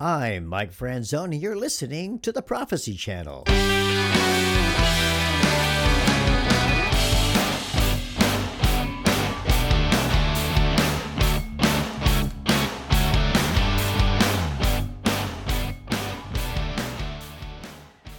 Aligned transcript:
I'm 0.00 0.46
Mike 0.46 0.72
Franzoni. 0.72 1.42
You're 1.42 1.56
listening 1.56 2.20
to 2.20 2.30
the 2.30 2.40
Prophecy 2.40 2.94
Channel. 2.94 3.42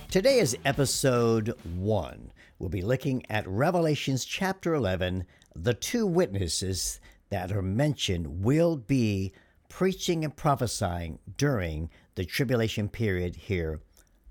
Today 0.10 0.40
is 0.40 0.58
episode 0.66 1.54
1. 1.64 2.32
We'll 2.60 2.68
be 2.68 2.82
looking 2.82 3.24
at 3.30 3.48
Revelations 3.48 4.26
chapter 4.26 4.74
11. 4.74 5.24
The 5.56 5.76
two 5.76 6.06
witnesses 6.06 7.00
that 7.30 7.54
are 7.54 7.62
mentioned 7.62 8.44
will 8.44 8.76
be 8.76 9.32
preaching 9.70 10.26
and 10.26 10.36
prophesying 10.36 11.20
during 11.38 11.90
the 12.16 12.26
tribulation 12.26 12.90
period 12.90 13.36
here 13.36 13.80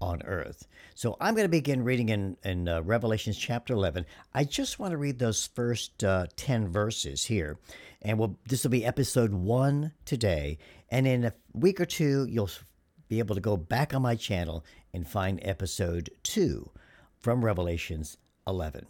on 0.01 0.23
earth. 0.25 0.67
So 0.95 1.17
I'm 1.21 1.35
going 1.35 1.45
to 1.45 1.49
begin 1.49 1.83
reading 1.83 2.09
in, 2.09 2.37
in 2.45 2.69
uh, 2.69 2.83
Revelations 2.83 3.37
chapter 3.37 3.75
11. 3.75 4.05
I 4.35 4.45
just 4.45 4.79
want 4.79 4.93
to 4.93 4.97
read 4.97 5.19
those 5.19 5.47
first 5.47 6.05
uh, 6.05 6.27
10 6.37 6.69
verses 6.69 7.25
here. 7.25 7.59
And 8.03 8.19
we'll, 8.19 8.39
this 8.47 8.63
will 8.63 8.71
be 8.71 8.85
episode 8.85 9.33
1 9.33 9.93
today. 10.05 10.59
And 10.91 11.07
in 11.07 11.25
a 11.25 11.35
week 11.53 11.81
or 11.81 11.87
two, 11.87 12.27
you'll 12.29 12.51
be 13.09 13.19
able 13.19 13.35
to 13.35 13.41
go 13.41 13.57
back 13.57 13.95
on 13.95 14.03
my 14.03 14.15
channel 14.15 14.65
and 14.93 15.09
find 15.09 15.41
episode 15.43 16.11
2 16.23 16.71
from 17.19 17.45
Revelations 17.45 18.17
11. 18.47 18.87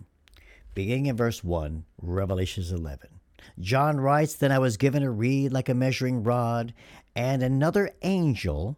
Beginning 0.75 1.07
in 1.07 1.17
verse 1.17 1.43
1, 1.43 1.85
Revelations 2.03 2.71
11. 2.71 3.18
John 3.61 4.01
writes, 4.01 4.35
Then 4.35 4.53
I 4.53 4.59
was 4.59 4.77
given 4.77 5.03
a 5.03 5.11
reed 5.11 5.53
like 5.53 5.69
a 5.69 5.75
measuring 5.75 6.23
rod, 6.23 6.75
and 7.15 7.43
another 7.43 7.91
angel, 8.03 8.77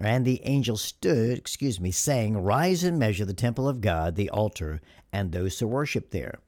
and 0.00 0.24
the 0.24 0.40
angel 0.44 0.76
stood, 0.76 1.38
excuse 1.38 1.80
me, 1.80 1.90
saying, 1.90 2.38
Rise 2.38 2.84
and 2.84 2.98
measure 2.98 3.24
the 3.24 3.34
temple 3.34 3.68
of 3.68 3.80
God, 3.80 4.16
the 4.16 4.30
altar, 4.30 4.80
and 5.12 5.32
those 5.32 5.58
who 5.58 5.66
worship 5.66 6.10
there. 6.10 6.38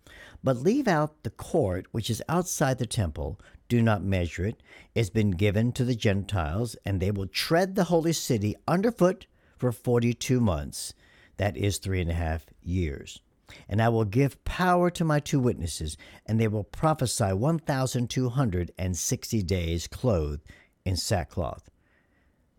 But 0.44 0.58
leave 0.58 0.89
out 0.89 1.22
the 1.22 1.30
court 1.30 1.86
which 1.92 2.11
is 2.11 2.22
outside 2.28 2.78
the 2.78 2.86
temple. 2.86 3.41
Do 3.69 3.80
not 3.80 4.02
measure 4.02 4.47
it. 4.47 4.62
It's 4.95 5.11
been 5.11 5.30
given 5.33 5.72
to 5.72 5.84
the 5.84 5.95
Gentiles, 5.95 6.77
and 6.84 7.00
they 7.00 7.11
will 7.11 7.27
tread 7.27 7.74
the 7.74 7.84
holy 7.84 8.12
city 8.12 8.56
underfoot 8.67 9.27
for 9.56 9.72
forty 9.72 10.12
two 10.14 10.41
months. 10.41 10.95
That 11.36 11.56
is 11.56 11.78
three 11.78 12.00
and 12.00 12.11
a 12.11 12.14
half 12.14 12.47
years. 12.61 13.20
And 13.69 13.83
I 13.83 13.89
will 13.89 14.05
give 14.05 14.45
power 14.45 14.91
to 14.91 15.05
my 15.05 15.20
two 15.20 15.41
witnesses, 15.41 15.97
and 16.27 16.41
they 16.41 16.48
will 16.48 16.64
prophesy 16.64 17.33
1,260 17.33 19.42
days 19.42 19.86
clothed 19.86 20.42
in 20.84 20.97
sackcloth. 20.97 21.70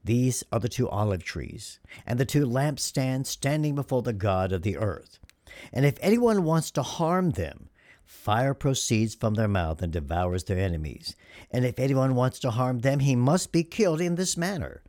These 0.03 0.44
are 0.52 0.59
the 0.59 0.69
two 0.69 0.89
olive 0.89 1.23
trees, 1.23 1.80
and 2.05 2.19
the 2.19 2.25
two 2.25 2.45
lampstands 2.45 3.27
standing 3.27 3.73
before 3.73 4.02
the 4.02 4.14
God 4.14 4.52
of 4.52 4.64
the 4.64 4.77
earth. 4.77 5.19
And 5.71 5.86
if 5.86 5.97
anyone 6.02 6.44
wants 6.44 6.71
to 6.71 6.83
harm 6.83 7.31
them, 7.31 7.69
fire 8.03 8.53
proceeds 8.53 9.16
from 9.16 9.36
their 9.36 9.47
mouth 9.47 9.81
and 9.81 9.94
devours 9.94 10.44
their 10.44 10.59
enemies. 10.59 11.16
And 11.52 11.66
if 11.66 11.80
anyone 11.80 12.16
wants 12.16 12.39
to 12.39 12.52
harm 12.52 12.80
them, 12.80 12.99
he 12.99 13.16
must 13.16 13.52
be 13.52 13.64
killed 13.64 14.02
in 14.02 14.16
this 14.16 14.36
manner. 14.36 14.83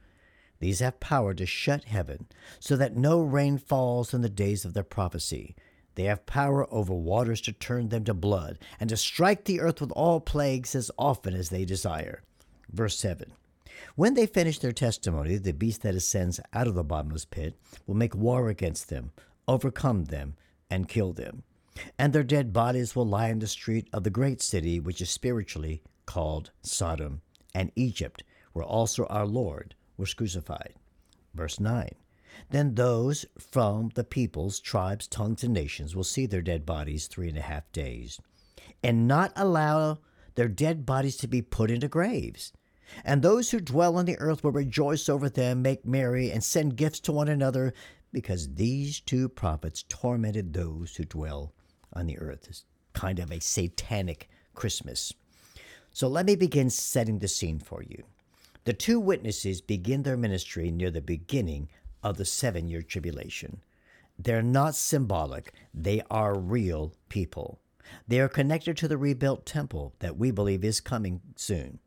These 0.61 0.81
have 0.81 1.01
power 1.01 1.35
to 1.35 1.47
shut 1.47 1.85
heaven, 1.85 2.27
so 2.59 2.77
that 2.77 2.97
no 2.97 3.21
rain 3.21 3.59
falls 3.59 4.15
in 4.15 4.23
the 4.23 4.29
days 4.29 4.65
of 4.65 4.75
their 4.75 4.83
prophecy, 4.83 5.55
they 5.95 6.05
have 6.05 6.27
power 6.27 6.73
over 6.73 6.95
waters 6.95 7.41
to 7.43 7.53
turn 7.53 7.89
them 7.89 8.05
to 8.05 8.15
blood, 8.15 8.59
and 8.81 8.91
to 8.91 8.97
strike 8.97 9.45
the 9.45 9.61
earth 9.61 9.81
with 9.81 9.93
all 9.93 10.21
plagues 10.21 10.75
as 10.75 10.91
often 10.99 11.35
as 11.35 11.51
they 11.51 11.65
desire. 11.65 12.23
Verse 12.71 12.99
7 12.99 13.33
When 13.95 14.15
they 14.15 14.27
finish 14.27 14.59
their 14.59 14.73
testimony, 14.73 15.37
the 15.37 15.53
beast 15.53 15.83
that 15.83 15.95
ascends 15.95 16.41
out 16.53 16.67
of 16.67 16.75
the 16.75 16.85
bottomless 16.85 17.25
pit 17.25 17.55
will 17.87 17.95
make 17.95 18.15
war 18.15 18.49
against 18.49 18.89
them, 18.89 19.13
overcome 19.47 20.07
them, 20.07 20.37
and 20.71 20.89
kill 20.89 21.13
them. 21.13 21.43
And 21.99 22.13
their 22.13 22.23
dead 22.23 22.53
bodies 22.53 22.95
will 22.95 23.07
lie 23.07 23.29
in 23.29 23.41
the 23.41 23.47
street 23.47 23.89
of 23.93 24.05
the 24.05 24.11
great 24.11 24.41
city, 24.41 24.79
which 24.81 25.01
is 25.01 25.11
spiritually 25.11 25.83
called 26.07 26.51
Sodom 26.63 27.21
and 27.55 27.71
Egypt, 27.77 28.23
where 28.53 28.65
also 28.65 29.07
our 29.07 29.27
Lord 29.27 29.75
was 29.97 30.15
crucified. 30.15 30.75
Verse 31.35 31.59
9 31.59 31.89
then 32.51 32.75
those 32.75 33.27
from 33.39 33.91
the 33.95 34.05
peoples, 34.05 34.61
tribes, 34.61 35.07
tongues, 35.07 35.45
and 35.45 35.55
nations 35.55 35.95
will 35.95 36.05
see 36.05 36.27
their 36.27 36.43
dead 36.43 36.65
bodies 36.67 37.07
three 37.07 37.29
and 37.29 37.39
a 37.39 37.43
half 37.43 37.71
days, 37.73 38.21
and 38.83 39.09
not 39.09 39.33
allow 39.37 39.99
their 40.35 40.49
dead 40.49 40.85
bodies 40.85 41.17
to 41.17 41.29
be 41.29 41.43
put 41.43 41.71
into 41.71 41.89
graves. 41.89 42.53
And 43.05 43.23
those 43.23 43.51
who 43.51 43.61
dwell 43.61 43.97
on 43.97 44.05
the 44.05 44.19
earth 44.19 44.45
will 44.45 44.53
rejoice 44.53 45.09
over 45.09 45.29
them, 45.29 45.63
make 45.63 45.87
merry, 45.87 46.31
and 46.31 46.45
send 46.45 46.77
gifts 46.77 47.01
to 47.01 47.13
one 47.13 47.29
another, 47.29 47.73
because 48.13 48.55
these 48.55 49.01
two 49.01 49.29
prophets 49.29 49.85
tormented 49.89 50.53
those 50.53 50.97
who 50.97 51.05
dwell 51.05 51.53
on 51.93 52.07
the 52.07 52.19
earth. 52.19 52.47
It's 52.49 52.65
kind 52.93 53.19
of 53.19 53.31
a 53.33 53.41
satanic 53.41 54.29
Christmas. 54.55 55.13
So 55.93 56.09
let 56.09 56.27
me 56.27 56.37
begin 56.37 56.71
setting 56.71 57.19
the 57.19 57.29
scene 57.29 57.59
for 57.59 57.83
you. 57.83 58.05
The 58.65 58.73
two 58.73 58.99
witnesses 58.99 59.61
begin 59.61 60.03
their 60.03 60.17
ministry 60.17 60.71
near 60.71 60.91
the 60.91 61.01
beginning 61.01 61.69
of 62.05 62.19
the 62.19 62.25
seven 62.25 62.69
year 62.69 62.83
tribulation. 62.83 63.63
They're 64.17 64.43
not 64.43 64.77
symbolic, 64.77 65.53
they 65.73 66.03
are 66.11 66.39
real 66.39 66.93
people. 67.09 67.59
They 68.07 68.21
are 68.21 68.29
connected 68.29 68.77
to 68.77 68.89
the 68.89 68.97
rebuilt 68.97 69.45
temple 69.45 69.95
that 69.99 70.17
we 70.17 70.31
believe 70.31 70.65
is 70.65 70.81
coming 70.81 71.21
soon. 71.35 71.81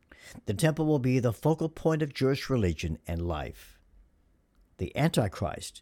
The 0.46 0.54
temple 0.54 0.86
will 0.86 1.00
be 1.00 1.20
the 1.20 1.32
focal 1.32 1.70
point 1.70 2.02
of 2.02 2.14
Jewish 2.14 2.50
religion 2.50 2.98
and 3.08 3.28
life. 3.28 3.80
The 4.78 4.96
Antichrist 4.98 5.82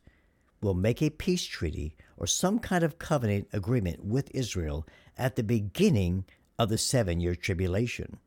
will 0.62 0.73
make 0.73 1.02
a 1.02 1.09
peace 1.09 1.46
treaty 1.46 1.96
or 2.17 2.28
some 2.28 2.59
kind 2.59 2.84
of 2.84 3.00
covenant 3.00 3.47
agreement 3.52 4.06
with 4.06 4.29
Israel 4.34 4.85
at 5.17 5.35
the 5.35 5.44
beginning 5.44 6.25
of 6.59 6.69
the 6.69 6.78
seven 6.78 7.19
year 7.19 7.35
tribulation. 7.35 8.17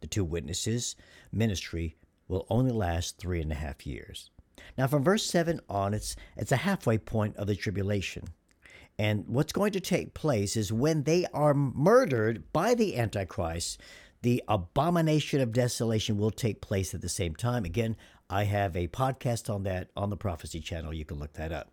The 0.00 0.06
two 0.06 0.24
witnesses' 0.24 0.96
ministry 1.30 1.96
will 2.28 2.46
only 2.50 2.72
last 2.72 3.18
three 3.18 3.40
and 3.40 3.52
a 3.52 3.56
half 3.56 3.86
years. 3.86 4.30
Now, 4.76 4.86
from 4.86 5.04
verse 5.04 5.24
7 5.24 5.60
on, 5.68 5.94
it's, 5.94 6.16
it's 6.36 6.52
a 6.52 6.56
halfway 6.56 6.98
point 6.98 7.36
of 7.36 7.46
the 7.46 7.56
tribulation. 7.56 8.24
And 8.98 9.26
what's 9.28 9.52
going 9.52 9.72
to 9.72 9.80
take 9.80 10.14
place 10.14 10.56
is 10.56 10.72
when 10.72 11.02
they 11.02 11.26
are 11.34 11.54
murdered 11.54 12.50
by 12.52 12.74
the 12.74 12.96
Antichrist, 12.96 13.80
the 14.22 14.42
abomination 14.48 15.40
of 15.40 15.52
desolation 15.52 16.16
will 16.16 16.30
take 16.30 16.60
place 16.60 16.94
at 16.94 17.02
the 17.02 17.08
same 17.08 17.34
time. 17.34 17.64
Again, 17.64 17.96
I 18.30 18.44
have 18.44 18.76
a 18.76 18.88
podcast 18.88 19.52
on 19.52 19.62
that 19.64 19.90
on 19.96 20.10
the 20.10 20.16
Prophecy 20.16 20.60
channel. 20.60 20.94
You 20.94 21.04
can 21.04 21.18
look 21.18 21.34
that 21.34 21.52
up. 21.52 21.70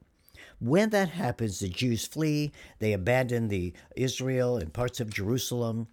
When 0.60 0.90
that 0.90 1.10
happens, 1.10 1.60
the 1.60 1.70
Jews 1.70 2.06
flee, 2.06 2.52
they 2.80 2.94
abandon 2.94 3.48
the 3.48 3.74
Israel 3.96 4.58
and 4.58 4.74
parts 4.74 5.00
of 5.00 5.14
Jerusalem. 5.14 5.88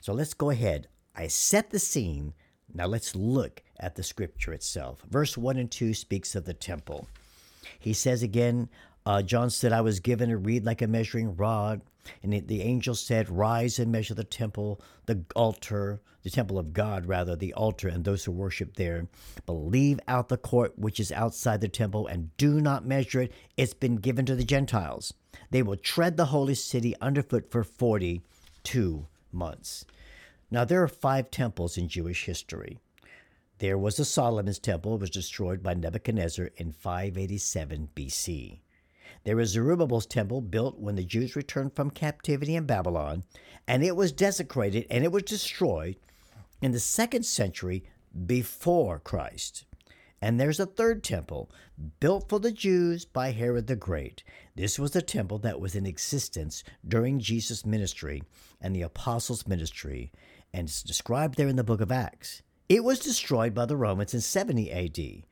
So 0.00 0.12
let's 0.12 0.34
go 0.34 0.50
ahead. 0.50 0.88
I 1.14 1.28
set 1.28 1.70
the 1.70 1.78
scene. 1.78 2.34
Now 2.72 2.86
let's 2.86 3.14
look 3.14 3.62
at 3.78 3.94
the 3.96 4.02
scripture 4.02 4.52
itself. 4.52 5.02
Verse 5.08 5.36
1 5.36 5.56
and 5.56 5.70
2 5.70 5.94
speaks 5.94 6.34
of 6.34 6.44
the 6.44 6.54
temple. 6.54 7.08
He 7.78 7.92
says 7.92 8.22
again, 8.22 8.68
uh, 9.06 9.22
John 9.22 9.50
said, 9.50 9.72
I 9.72 9.82
was 9.82 10.00
given 10.00 10.30
a 10.30 10.36
reed 10.36 10.64
like 10.64 10.82
a 10.82 10.86
measuring 10.86 11.36
rod. 11.36 11.82
And 12.22 12.46
the 12.46 12.62
angel 12.62 12.94
said, 12.94 13.30
Rise 13.30 13.78
and 13.78 13.90
measure 13.90 14.14
the 14.14 14.24
temple, 14.24 14.80
the 15.06 15.24
altar, 15.34 16.00
the 16.22 16.30
temple 16.30 16.58
of 16.58 16.72
God, 16.72 17.06
rather, 17.06 17.36
the 17.36 17.54
altar, 17.54 17.88
and 17.88 18.04
those 18.04 18.24
who 18.24 18.32
worship 18.32 18.76
there. 18.76 19.06
But 19.46 19.52
leave 19.52 20.00
out 20.08 20.28
the 20.28 20.36
court 20.36 20.78
which 20.78 21.00
is 21.00 21.12
outside 21.12 21.60
the 21.60 21.68
temple, 21.68 22.06
and 22.06 22.34
do 22.36 22.60
not 22.60 22.86
measure 22.86 23.22
it. 23.22 23.32
It's 23.56 23.74
been 23.74 23.96
given 23.96 24.26
to 24.26 24.34
the 24.34 24.44
Gentiles. 24.44 25.14
They 25.50 25.62
will 25.62 25.76
tread 25.76 26.16
the 26.16 26.26
holy 26.26 26.54
city 26.54 26.94
underfoot 27.00 27.50
for 27.50 27.64
42 27.64 29.06
months. 29.32 29.84
Now, 30.50 30.64
there 30.64 30.82
are 30.82 30.88
five 30.88 31.30
temples 31.30 31.76
in 31.76 31.88
Jewish 31.88 32.24
history. 32.24 32.78
There 33.58 33.78
was 33.78 34.00
a 34.00 34.04
Solomon's 34.04 34.58
temple, 34.58 34.96
it 34.96 35.00
was 35.00 35.10
destroyed 35.10 35.62
by 35.62 35.74
Nebuchadnezzar 35.74 36.50
in 36.56 36.72
587 36.72 37.88
BC. 37.94 38.58
There 39.22 39.38
is 39.38 39.50
Zerubbabel's 39.50 40.06
temple 40.06 40.40
built 40.40 40.80
when 40.80 40.96
the 40.96 41.04
Jews 41.04 41.36
returned 41.36 41.74
from 41.74 41.90
captivity 41.90 42.56
in 42.56 42.66
Babylon, 42.66 43.22
and 43.66 43.84
it 43.84 43.94
was 43.94 44.12
desecrated 44.12 44.86
and 44.90 45.04
it 45.04 45.12
was 45.12 45.22
destroyed 45.22 45.96
in 46.60 46.72
the 46.72 46.80
second 46.80 47.24
century 47.24 47.84
before 48.26 48.98
Christ. 48.98 49.64
And 50.20 50.40
there's 50.40 50.58
a 50.58 50.66
third 50.66 51.04
temple 51.04 51.50
built 52.00 52.28
for 52.28 52.40
the 52.40 52.52
Jews 52.52 53.04
by 53.04 53.30
Herod 53.30 53.66
the 53.66 53.76
Great. 53.76 54.24
This 54.56 54.78
was 54.78 54.90
the 54.90 55.02
temple 55.02 55.38
that 55.38 55.60
was 55.60 55.74
in 55.74 55.86
existence 55.86 56.64
during 56.86 57.20
Jesus' 57.20 57.64
ministry 57.64 58.22
and 58.60 58.74
the 58.74 58.82
apostles' 58.82 59.46
ministry, 59.46 60.10
and 60.52 60.68
it's 60.68 60.82
described 60.82 61.36
there 61.36 61.48
in 61.48 61.56
the 61.56 61.62
book 61.62 61.80
of 61.80 61.92
Acts. 61.92 62.42
It 62.74 62.82
was 62.82 62.98
destroyed 62.98 63.54
by 63.54 63.66
the 63.66 63.76
Romans 63.76 64.14
in 64.14 64.20
70 64.20 64.72
AD. 64.72 65.22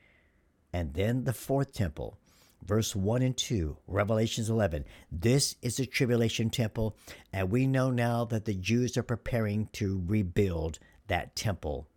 And 0.72 0.94
then 0.94 1.24
the 1.24 1.32
fourth 1.32 1.72
temple, 1.72 2.16
verse 2.64 2.94
1 2.94 3.20
and 3.20 3.36
2, 3.36 3.78
Revelations 3.88 4.48
11. 4.48 4.84
This 5.10 5.56
is 5.60 5.78
the 5.78 5.86
tribulation 5.86 6.50
temple, 6.50 6.96
and 7.32 7.50
we 7.50 7.66
know 7.66 7.90
now 7.90 8.24
that 8.26 8.44
the 8.44 8.54
Jews 8.54 8.96
are 8.96 9.02
preparing 9.02 9.68
to 9.72 10.04
rebuild 10.06 10.78
that 11.08 11.34
temple. 11.34 11.88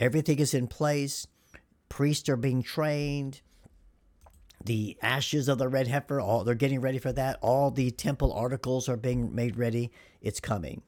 Everything 0.00 0.40
is 0.40 0.52
in 0.52 0.66
place. 0.66 1.28
Priests 1.88 2.28
are 2.28 2.36
being 2.36 2.64
trained. 2.64 3.40
The 4.64 4.98
ashes 5.00 5.48
of 5.48 5.58
the 5.58 5.68
red 5.68 5.86
heifer, 5.86 6.18
all 6.18 6.42
they're 6.42 6.56
getting 6.56 6.80
ready 6.80 6.98
for 6.98 7.12
that. 7.12 7.38
All 7.40 7.70
the 7.70 7.92
temple 7.92 8.32
articles 8.32 8.88
are 8.88 8.96
being 8.96 9.32
made 9.32 9.56
ready. 9.56 9.92
It's 10.20 10.40
coming. 10.40 10.82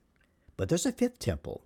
But 0.57 0.69
there's 0.69 0.85
a 0.85 0.91
fifth 0.91 1.21
temple. 1.21 1.63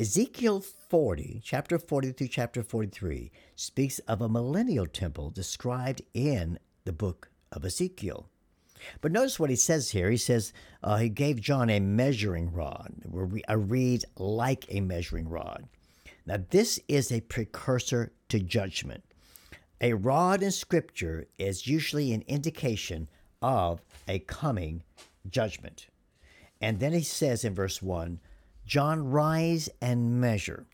Ezekiel 0.00 0.60
40, 0.60 1.40
chapter 1.42 1.76
40 1.76 2.12
through 2.12 2.28
chapter 2.28 2.62
43, 2.62 3.32
speaks 3.56 3.98
of 4.00 4.20
a 4.20 4.28
millennial 4.28 4.86
temple 4.86 5.28
described 5.28 6.02
in 6.14 6.60
the 6.84 6.92
book 6.92 7.30
of 7.50 7.64
Ezekiel. 7.64 8.28
But 9.00 9.10
notice 9.10 9.40
what 9.40 9.50
he 9.50 9.56
says 9.56 9.90
here. 9.90 10.08
He 10.08 10.16
says 10.16 10.52
uh, 10.84 10.98
he 10.98 11.08
gave 11.08 11.40
John 11.40 11.68
a 11.68 11.80
measuring 11.80 12.52
rod, 12.52 12.92
a 13.48 13.58
reed 13.58 14.04
like 14.16 14.66
a 14.68 14.82
measuring 14.82 15.28
rod. 15.28 15.66
Now, 16.24 16.44
this 16.50 16.78
is 16.86 17.10
a 17.10 17.22
precursor 17.22 18.12
to 18.28 18.38
judgment. 18.38 19.02
A 19.80 19.94
rod 19.94 20.44
in 20.44 20.52
Scripture 20.52 21.26
is 21.38 21.66
usually 21.66 22.12
an 22.12 22.22
indication 22.28 23.08
of 23.42 23.80
a 24.06 24.20
coming 24.20 24.84
judgment. 25.28 25.88
And 26.60 26.78
then 26.78 26.92
he 26.92 27.02
says 27.02 27.44
in 27.44 27.52
verse 27.52 27.82
1 27.82 28.20
John, 28.68 29.10
rise 29.10 29.70
and 29.80 30.20
measure. 30.20 30.66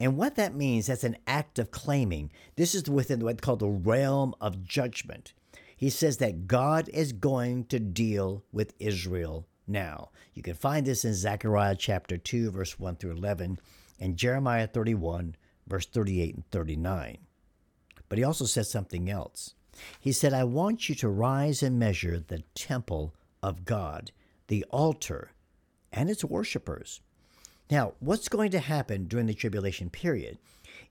And 0.00 0.16
what 0.16 0.36
that 0.36 0.54
means, 0.54 0.86
that's 0.86 1.04
an 1.04 1.18
act 1.26 1.58
of 1.58 1.70
claiming. 1.70 2.30
This 2.56 2.74
is 2.74 2.88
within 2.88 3.20
what's 3.20 3.42
called 3.42 3.58
the 3.60 3.68
realm 3.68 4.34
of 4.40 4.64
judgment. 4.64 5.34
He 5.76 5.90
says 5.90 6.16
that 6.16 6.46
God 6.46 6.88
is 6.88 7.12
going 7.12 7.66
to 7.66 7.78
deal 7.78 8.42
with 8.52 8.72
Israel 8.78 9.46
now. 9.66 10.10
You 10.32 10.42
can 10.42 10.54
find 10.54 10.86
this 10.86 11.04
in 11.04 11.12
Zechariah 11.12 11.76
chapter 11.76 12.16
2, 12.16 12.50
verse 12.50 12.78
1 12.78 12.96
through 12.96 13.12
11, 13.12 13.58
and 14.00 14.16
Jeremiah 14.16 14.66
31, 14.66 15.36
verse 15.66 15.86
38 15.86 16.34
and 16.34 16.50
39. 16.50 17.18
But 18.08 18.18
he 18.18 18.24
also 18.24 18.46
said 18.46 18.66
something 18.66 19.10
else. 19.10 19.54
He 20.00 20.12
said, 20.12 20.32
I 20.32 20.44
want 20.44 20.88
you 20.88 20.94
to 20.94 21.08
rise 21.08 21.62
and 21.62 21.78
measure 21.78 22.18
the 22.18 22.44
temple 22.54 23.14
of 23.42 23.66
God, 23.66 24.10
the 24.46 24.64
altar, 24.70 25.32
and 25.92 26.08
its 26.08 26.24
worshippers. 26.24 27.00
Now, 27.72 27.94
what's 28.00 28.28
going 28.28 28.50
to 28.50 28.58
happen 28.58 29.06
during 29.06 29.24
the 29.24 29.32
tribulation 29.32 29.88
period 29.88 30.36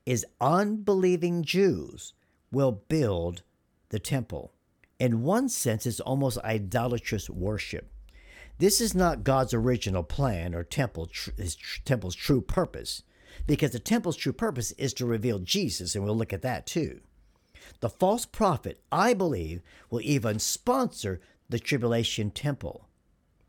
is 0.03 0.25
unbelieving 0.41 1.43
Jews 1.43 2.15
will 2.51 2.71
build 2.71 3.43
the 3.89 3.99
temple. 3.99 4.51
In 4.97 5.21
one 5.21 5.47
sense, 5.47 5.85
it's 5.85 5.99
almost 5.99 6.39
idolatrous 6.39 7.29
worship. 7.29 7.91
This 8.57 8.81
is 8.81 8.95
not 8.95 9.23
God's 9.23 9.53
original 9.53 10.01
plan 10.01 10.55
or 10.55 10.63
temple, 10.63 11.07
his 11.37 11.55
temple's 11.85 12.15
true 12.15 12.41
purpose, 12.41 13.03
because 13.45 13.69
the 13.69 13.77
temple's 13.77 14.17
true 14.17 14.33
purpose 14.33 14.71
is 14.71 14.91
to 14.95 15.05
reveal 15.05 15.37
Jesus, 15.37 15.93
and 15.93 16.03
we'll 16.03 16.17
look 16.17 16.33
at 16.33 16.41
that 16.41 16.65
too. 16.65 17.01
The 17.81 17.89
false 17.89 18.25
prophet, 18.25 18.81
I 18.91 19.13
believe, 19.13 19.61
will 19.91 20.01
even 20.01 20.39
sponsor 20.39 21.21
the 21.47 21.59
tribulation 21.59 22.31
temple, 22.31 22.87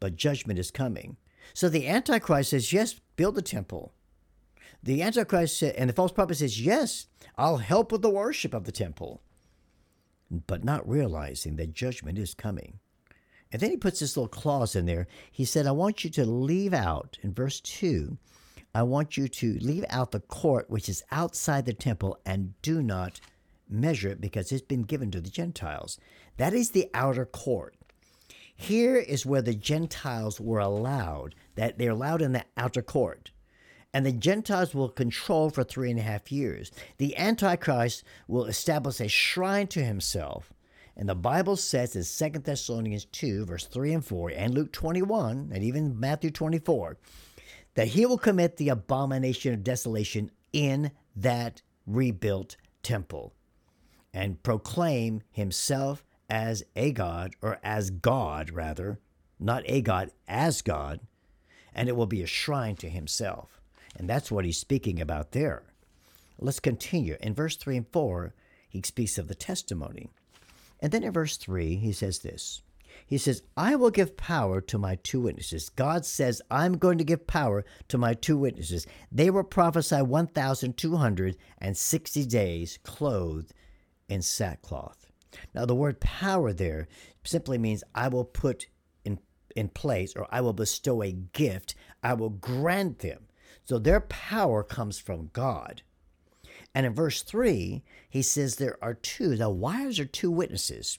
but 0.01 0.17
judgment 0.17 0.59
is 0.59 0.71
coming. 0.71 1.17
So 1.55 1.69
the 1.69 1.89
Antichrist 1.89 2.51
says, 2.51 2.73
Yes, 2.73 2.95
build 3.17 3.35
the 3.35 3.43
temple. 3.43 3.93
The 4.83 5.03
Antichrist 5.03 5.59
said, 5.59 5.75
and 5.77 5.89
the 5.89 5.95
false 5.95 6.13
prophet 6.13 6.37
says, 6.37 6.61
Yes, 6.61 7.07
I'll 7.37 7.59
help 7.59 7.93
with 7.93 8.03
the 8.03 8.11
worship 8.11 8.55
of 8.55 8.65
the 8.65 8.73
temple. 8.73 9.23
But 10.31 10.65
not 10.65 10.89
realizing 10.89 11.57
that 11.57 11.75
judgment 11.75 12.19
is 12.19 12.35
coming. 12.35 12.79
And 13.53 13.61
then 13.61 13.71
he 13.71 13.77
puts 13.77 14.01
this 14.01 14.17
little 14.17 14.29
clause 14.29 14.75
in 14.75 14.87
there. 14.87 15.07
He 15.31 15.45
said, 15.45 15.67
I 15.67 15.73
want 15.73 16.05
you 16.05 16.11
to 16.11 16.25
leave 16.25 16.73
out, 16.73 17.19
in 17.23 17.35
verse 17.35 17.61
2, 17.61 18.17
I 18.75 18.83
want 18.83 19.19
you 19.19 19.29
to 19.29 19.59
leave 19.59 19.85
out 19.91 20.13
the 20.13 20.21
court 20.21 20.71
which 20.71 20.89
is 20.89 21.05
outside 21.11 21.67
the 21.67 21.75
temple 21.75 22.19
and 22.25 22.55
do 22.63 22.83
not 22.83 23.21
measure 23.69 24.09
it 24.09 24.21
because 24.21 24.51
it's 24.51 24.63
been 24.63 24.83
given 24.83 25.11
to 25.11 25.21
the 25.21 25.31
Gentiles. 25.31 25.99
That 26.39 26.55
is 26.55 26.71
the 26.71 26.89
outer 26.95 27.27
court. 27.27 27.77
Here 28.55 28.97
is 28.97 29.27
where 29.27 29.43
the 29.43 29.55
Gentiles 29.55 30.41
were 30.41 30.59
allowed, 30.59 31.35
that 31.57 31.79
they're 31.79 31.91
allowed 31.91 32.23
in 32.23 32.33
the 32.33 32.45
outer 32.57 32.83
court. 32.83 33.31
And 33.95 34.07
the 34.07 34.13
Gentiles 34.13 34.75
will 34.75 34.89
control 34.89 35.51
for 35.51 35.65
three 35.65 35.91
and 35.91 35.99
a 35.99 36.03
half 36.03 36.33
years. 36.33 36.71
The 36.97 37.17
Antichrist 37.17 38.05
will 38.27 38.47
establish 38.47 39.01
a 39.01 39.09
shrine 39.09 39.67
to 39.69 39.85
himself. 39.85 40.53
And 40.97 41.09
the 41.09 41.15
Bible 41.15 41.57
says 41.57 41.97
in 41.97 42.33
2 42.33 42.39
Thessalonians 42.41 43.07
2, 43.07 43.47
verse 43.47 43.67
3 43.67 43.95
and 43.95 44.05
4, 44.05 44.31
and 44.31 44.55
Luke 44.55 44.73
21, 44.73 45.51
and 45.53 45.65
even 45.65 45.99
Matthew 45.99 46.31
24, 46.31 46.99
that 47.75 47.89
he 47.89 48.07
will 48.07 48.19
commit 48.19 48.57
the 48.57 48.69
abomination 48.69 49.55
of 49.55 49.65
desolation 49.65 50.31
in 50.53 50.91
that 51.17 51.63
rebuilt 51.87 52.57
temple 52.83 53.33
and 54.13 54.43
proclaim 54.43 55.23
himself 55.31 56.05
as 56.33 56.65
a 56.75 56.91
God, 56.93 57.37
or 57.43 57.61
as 57.63 57.91
God, 57.91 58.49
rather, 58.49 58.99
not 59.39 59.63
a 59.67 59.83
God, 59.83 60.11
as 60.27 60.63
God, 60.63 61.01
and 61.75 61.91
it 61.91 61.97
will 61.97 62.07
be 62.07 62.23
a 62.23 62.27
shrine 62.27 62.75
to 62.77 62.89
himself. 62.89 63.61
And 63.99 64.09
that's 64.09 64.31
what 64.31 64.47
he's 64.47 64.57
speaking 64.57 64.99
about 64.99 65.33
there. 65.33 65.65
Let's 66.39 66.59
continue. 66.59 67.19
In 67.21 67.35
verse 67.35 67.57
3 67.57 67.77
and 67.77 67.87
4, 67.87 68.33
he 68.67 68.81
speaks 68.83 69.19
of 69.19 69.29
the 69.29 69.35
testimony. 69.35 70.09
And 70.81 70.91
then 70.91 71.03
in 71.03 71.13
verse 71.13 71.37
3, 71.37 71.77
he 71.77 71.93
says 71.93 72.21
this 72.21 72.63
He 73.05 73.19
says, 73.19 73.43
I 73.55 73.77
will 73.77 73.91
give 73.91 74.17
power 74.17 74.63
to 74.63 74.79
my 74.79 74.95
two 75.03 75.21
witnesses. 75.21 75.69
God 75.69 76.07
says, 76.07 76.41
I'm 76.51 76.79
going 76.79 76.97
to 76.97 77.05
give 77.05 77.27
power 77.27 77.63
to 77.89 77.99
my 77.99 78.15
two 78.15 78.39
witnesses. 78.39 78.87
They 79.13 79.29
will 79.29 79.45
prophesy 79.45 80.01
1,260 80.01 82.25
days 82.25 82.79
clothed 82.83 83.53
in 84.09 84.23
sackcloth. 84.23 85.12
Now, 85.55 85.65
the 85.65 85.75
word 85.75 86.01
power 86.01 86.53
there 86.53 86.89
simply 87.25 87.59
means 87.59 87.85
I 87.95 88.09
will 88.09 88.25
put 88.25 88.67
in, 89.05 89.19
in 89.55 89.69
place 89.69 90.15
or 90.17 90.27
I 90.31 90.41
will 90.41 90.53
bestow 90.53 91.03
a 91.03 91.13
gift, 91.13 91.75
I 92.03 92.15
will 92.15 92.31
grant 92.31 93.01
them. 93.01 93.27
So 93.65 93.79
their 93.79 94.01
power 94.01 94.63
comes 94.63 94.99
from 94.99 95.31
God. 95.33 95.83
And 96.75 96.87
in 96.87 96.95
verse 96.95 97.23
3, 97.23 97.83
he 98.09 98.23
says 98.23 98.57
there 98.57 98.79
are 98.83 98.95
two. 98.95 99.37
Now, 99.37 99.51
why 99.51 99.83
is 99.87 99.99
there 99.99 100.07
two 100.07 100.31
witnesses? 100.31 100.99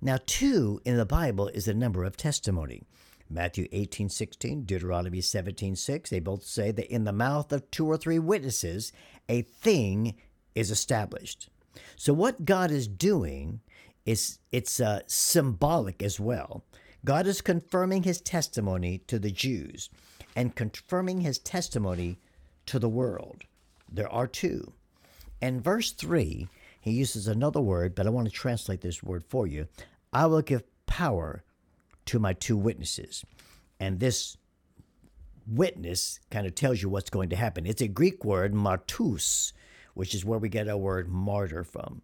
Now, 0.00 0.18
two 0.26 0.80
in 0.84 0.96
the 0.96 1.06
Bible 1.06 1.48
is 1.48 1.64
the 1.64 1.74
number 1.74 2.04
of 2.04 2.16
testimony. 2.16 2.82
Matthew 3.30 3.66
18, 3.72 4.10
16, 4.10 4.64
Deuteronomy 4.64 5.22
17, 5.22 5.76
6, 5.76 6.10
they 6.10 6.20
both 6.20 6.44
say 6.44 6.70
that 6.72 6.92
in 6.92 7.04
the 7.04 7.12
mouth 7.12 7.52
of 7.52 7.70
two 7.70 7.86
or 7.86 7.96
three 7.96 8.18
witnesses, 8.18 8.92
a 9.28 9.42
thing 9.42 10.14
is 10.54 10.70
established. 10.70 11.48
So 11.96 12.12
what 12.12 12.44
God 12.44 12.70
is 12.70 12.88
doing 12.88 13.60
is 14.06 14.38
it's 14.52 14.80
uh, 14.80 15.00
symbolic 15.06 16.02
as 16.02 16.20
well. 16.20 16.64
God 17.04 17.26
is 17.26 17.40
confirming 17.40 18.02
his 18.02 18.20
testimony 18.20 18.98
to 19.06 19.18
the 19.18 19.30
Jews 19.30 19.90
and 20.34 20.54
confirming 20.54 21.20
his 21.20 21.38
testimony 21.38 22.18
to 22.66 22.78
the 22.78 22.88
world. 22.88 23.42
There 23.90 24.10
are 24.10 24.26
two. 24.26 24.72
In 25.40 25.60
verse 25.60 25.92
3, 25.92 26.48
he 26.80 26.90
uses 26.90 27.28
another 27.28 27.60
word, 27.60 27.94
but 27.94 28.06
I 28.06 28.10
want 28.10 28.26
to 28.26 28.32
translate 28.32 28.80
this 28.80 29.02
word 29.02 29.24
for 29.28 29.46
you. 29.46 29.68
I 30.12 30.26
will 30.26 30.42
give 30.42 30.64
power 30.86 31.42
to 32.06 32.18
my 32.18 32.32
two 32.32 32.56
witnesses. 32.56 33.24
And 33.78 34.00
this 34.00 34.36
witness 35.46 36.20
kind 36.30 36.46
of 36.46 36.54
tells 36.54 36.82
you 36.82 36.88
what's 36.88 37.10
going 37.10 37.28
to 37.30 37.36
happen. 37.36 37.66
It's 37.66 37.82
a 37.82 37.88
Greek 37.88 38.24
word, 38.24 38.54
martus, 38.54 39.52
which 39.94 40.14
is 40.14 40.24
where 40.24 40.38
we 40.38 40.48
get 40.48 40.68
our 40.68 40.76
word 40.76 41.08
martyr 41.08 41.64
from. 41.64 42.02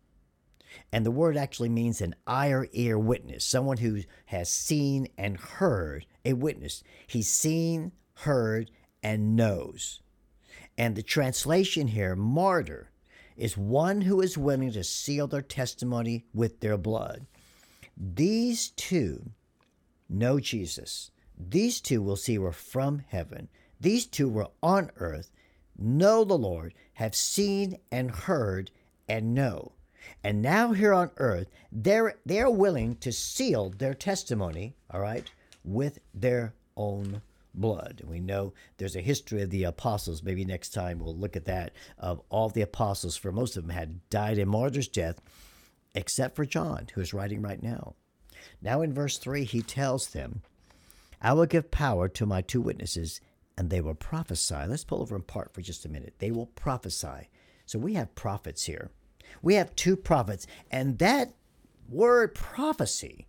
And 0.92 1.04
the 1.04 1.11
word 1.11 1.37
actually 1.37 1.68
means 1.68 2.00
an 2.00 2.14
eye 2.26 2.50
or 2.50 2.68
ear 2.73 2.99
witness, 2.99 3.44
someone 3.44 3.78
who 3.78 4.02
has 4.26 4.52
seen 4.52 5.09
and 5.18 5.37
heard 5.37 6.06
a 6.25 6.32
witness. 6.35 6.82
He's 7.06 7.28
seen, 7.28 7.92
heard, 8.14 8.70
and 9.02 9.35
knows. 9.35 10.00
And 10.78 10.94
the 10.94 11.02
translation 11.02 11.88
here, 11.88 12.14
martyr, 12.14 12.90
is 13.37 13.56
one 13.56 14.02
who 14.02 14.20
is 14.20 14.38
willing 14.38 14.73
to 14.73 14.85
seal 14.85 15.26
their 15.26 15.42
testimony 15.42 16.26
with 16.32 16.61
their 16.61 16.76
blood. 16.76 17.26
These 17.97 18.70
two 18.70 19.32
know 20.09 20.38
Jesus. 20.40 21.11
These 21.38 21.80
two 21.80 22.02
will 22.02 22.16
see 22.16 22.38
were 22.38 22.52
from 22.52 23.04
heaven. 23.09 23.49
These 23.80 24.06
two 24.06 24.28
were 24.28 24.49
on 24.62 24.90
earth, 24.97 25.30
know 25.80 26.25
the 26.25 26.38
Lord, 26.38 26.75
have 26.94 27.14
seen 27.14 27.78
and 27.90 28.10
heard 28.10 28.70
and 29.08 29.34
know. 29.34 29.72
And 30.22 30.42
now 30.42 30.72
here 30.72 30.92
on 30.92 31.10
earth, 31.16 31.49
they're 31.72 32.14
they're 32.25 32.50
willing 32.50 32.96
to 32.96 33.12
seal 33.12 33.70
their 33.70 33.94
testimony, 33.94 34.75
all 34.90 35.00
right, 35.00 35.30
with 35.64 35.99
their 36.14 36.54
own 36.76 37.22
blood. 37.54 37.99
And 38.00 38.10
we 38.10 38.20
know 38.20 38.52
there's 38.76 38.96
a 38.96 39.00
history 39.00 39.42
of 39.42 39.50
the 39.50 39.64
apostles. 39.64 40.22
Maybe 40.22 40.44
next 40.44 40.70
time 40.70 40.99
we'll 40.99 41.16
look 41.16 41.37
at 41.37 41.46
that 41.46 41.72
of 41.99 42.20
all 42.28 42.49
the 42.49 42.62
apostles, 42.62 43.16
for 43.16 43.32
most 43.32 43.56
of 43.56 43.66
them 43.66 43.75
had 43.75 44.08
died 44.10 44.38
a 44.38 44.46
martyr's 44.46 44.88
death, 44.88 45.20
except 45.94 46.37
for 46.37 46.44
John, 46.44 46.88
who 46.94 47.00
is 47.00 47.14
writing 47.14 47.42
right 47.42 47.62
now. 47.62 47.94
Now 48.62 48.82
in 48.82 48.94
verse 48.94 49.18
3, 49.18 49.44
he 49.44 49.62
tells 49.62 50.08
them, 50.08 50.42
I 51.20 51.32
will 51.34 51.46
give 51.46 51.70
power 51.70 52.08
to 52.08 52.26
my 52.26 52.40
two 52.40 52.60
witnesses, 52.60 53.20
and 53.61 53.69
they 53.69 53.83
will 53.83 53.95
prophesy. 53.95 54.55
Let's 54.67 54.85
pull 54.85 55.02
over 55.02 55.14
in 55.14 55.21
part 55.21 55.52
for 55.52 55.61
just 55.61 55.85
a 55.85 55.90
minute. 55.90 56.14
They 56.19 56.31
will 56.31 56.47
prophesy. 56.47 57.29
So 57.67 57.79
we 57.79 57.93
have 57.93 58.14
prophets 58.14 58.64
here. 58.64 58.90
We 59.43 59.57
have 59.57 59.76
two 59.76 59.99
prophets, 59.99 60.47
and 60.71 60.99
that 60.99 61.35
word 61.87 62.35
prophecy 62.35 63.26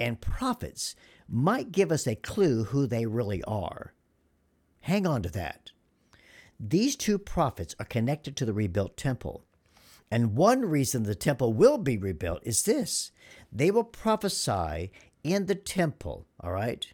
and 0.00 0.20
prophets 0.20 0.96
might 1.28 1.70
give 1.70 1.92
us 1.92 2.08
a 2.08 2.16
clue 2.16 2.64
who 2.64 2.88
they 2.88 3.06
really 3.06 3.40
are. 3.44 3.94
Hang 4.80 5.06
on 5.06 5.22
to 5.22 5.30
that. 5.30 5.70
These 6.58 6.96
two 6.96 7.16
prophets 7.16 7.76
are 7.78 7.86
connected 7.86 8.34
to 8.34 8.44
the 8.44 8.52
rebuilt 8.52 8.96
temple. 8.96 9.44
And 10.10 10.34
one 10.34 10.64
reason 10.64 11.04
the 11.04 11.14
temple 11.14 11.52
will 11.52 11.78
be 11.78 11.96
rebuilt 11.96 12.40
is 12.42 12.64
this 12.64 13.12
they 13.52 13.70
will 13.70 13.84
prophesy 13.84 14.90
in 15.22 15.46
the 15.46 15.54
temple, 15.54 16.26
all 16.40 16.50
right? 16.50 16.84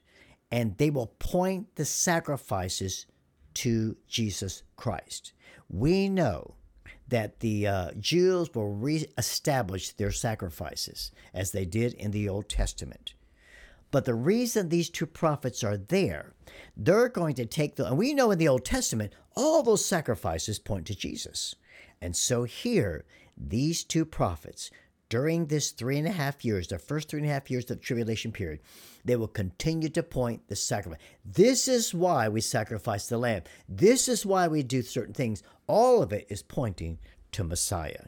And 0.54 0.78
they 0.78 0.88
will 0.88 1.08
point 1.18 1.75
the 1.75 1.84
sacrifices 1.84 3.06
to 3.54 3.96
Jesus 4.06 4.62
Christ. 4.76 5.32
We 5.68 6.08
know 6.08 6.54
that 7.08 7.40
the 7.40 7.66
uh, 7.66 7.90
Jews 7.99 8.54
will 8.54 8.73
reestablish 8.73 9.90
their 9.90 10.12
sacrifices 10.12 11.11
as 11.34 11.50
they 11.50 11.64
did 11.64 11.94
in 11.94 12.12
the 12.12 12.28
Old 12.28 12.49
Testament. 12.49 13.14
But 13.90 14.04
the 14.04 14.14
reason 14.14 14.68
these 14.68 14.90
two 14.90 15.06
prophets 15.06 15.64
are 15.64 15.76
there, 15.76 16.34
they're 16.76 17.08
going 17.08 17.34
to 17.34 17.46
take 17.46 17.75
the, 17.75 17.88
and 17.88 17.99
we 17.99 18.14
know 18.14 18.30
in 18.30 18.38
the 18.38 18.46
Old 18.46 18.64
Testament, 18.64 19.12
all 19.34 19.64
those 19.64 19.84
sacrifices 19.84 20.61
point 20.61 20.87
to 20.87 20.94
Jesus. 20.94 21.56
And 22.00 22.14
so 22.14 22.44
here, 22.44 23.04
these 23.37 23.82
two 23.82 24.04
prophets, 24.04 24.70
during 25.14 25.47
this 25.47 25.71
three 25.71 25.97
and 25.97 26.09
a 26.09 26.11
half 26.11 26.44
years, 26.44 26.66
the 26.66 26.76
first 26.76 27.09
three 27.09 27.21
and 27.21 27.30
a 27.30 27.33
half 27.33 27.49
years 27.49 27.71
of 27.71 27.78
the 27.78 27.85
tribulation 27.85 28.33
period, 28.33 28.59
they 29.04 29.14
will 29.14 29.28
continue 29.28 29.88
to 29.88 30.02
point 30.02 30.49
the 30.49 30.56
sacrifice. 30.56 30.99
This 31.25 31.68
is 31.68 31.94
why 31.94 32.28
we 32.28 32.40
sacrifice 32.40 33.06
the 33.06 33.16
lamb. 33.16 33.42
This 33.68 34.09
is 34.09 34.26
why 34.26 34.49
we 34.49 34.64
do 34.64 34.83
certain 34.83 35.14
things. 35.14 35.44
All 35.68 36.02
of 36.02 36.12
it 36.12 36.26
is 36.28 36.42
pointing 36.42 36.99
to 37.30 37.44
Messiah. 37.44 38.06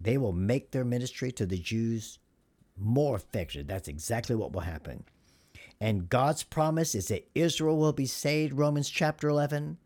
They 0.00 0.18
will 0.18 0.32
make 0.32 0.70
their 0.70 0.84
ministry 0.84 1.32
to 1.32 1.46
the 1.46 1.58
Jews 1.58 2.20
more 2.78 3.16
effective. 3.16 3.66
That's 3.66 3.88
exactly 3.88 4.36
what 4.36 4.52
will 4.52 4.60
happen. 4.60 5.02
And 5.80 6.08
God's 6.08 6.44
promise 6.44 6.94
is 6.94 7.08
that 7.08 7.28
Israel 7.34 7.76
will 7.76 7.92
be 7.92 8.06
saved, 8.06 8.56
Romans 8.56 8.88
chapter 8.88 9.28
11, 9.28 9.78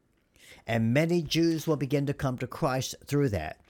and 0.67 0.93
many 0.93 1.23
Jews 1.23 1.67
will 1.67 1.77
begin 1.77 2.05
to 2.05 2.13
come 2.13 2.37
to 2.37 2.47
Christ 2.47 2.97
through 3.07 3.31
that. 3.31 3.61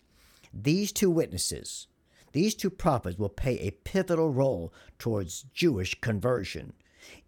These 0.53 0.91
two 0.91 1.13
witnesses, 1.13 1.87
these 2.35 2.55
two 2.57 2.69
prophets 2.69 3.17
will 3.17 3.29
play 3.29 3.61
a 3.61 3.71
pivotal 3.71 4.29
role 4.29 4.73
towards 4.99 5.45
Jewish 5.55 5.95
conversion. 6.01 6.73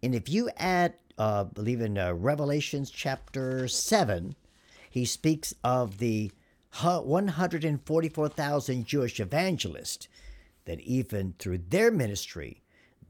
And 0.03 0.13
if 0.13 0.27
you 0.27 0.49
add, 0.57 0.95
uh, 1.17 1.45
believe 1.45 1.79
in 1.79 1.97
uh, 1.97 2.13
Revelations 2.13 2.91
chapter 2.91 3.69
7, 3.69 4.35
he 4.89 5.05
speaks 5.05 5.53
of 5.63 5.99
the 5.99 6.29
144,000 6.81 8.85
Jewish 8.85 9.21
evangelists 9.21 10.09
that 10.65 10.81
even 10.81 11.35
through 11.39 11.59
their 11.69 11.89
ministry, 11.89 12.61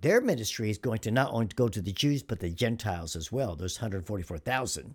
their 0.02 0.22
ministry 0.22 0.70
is 0.70 0.78
going 0.78 1.00
to 1.00 1.10
not 1.10 1.34
only 1.34 1.48
go 1.48 1.68
to 1.68 1.82
the 1.82 1.92
Jews, 1.92 2.22
but 2.22 2.40
the 2.40 2.52
Gentiles 2.52 3.16
as 3.16 3.32
well, 3.32 3.56
those 3.56 3.80
144,000. 3.80 4.94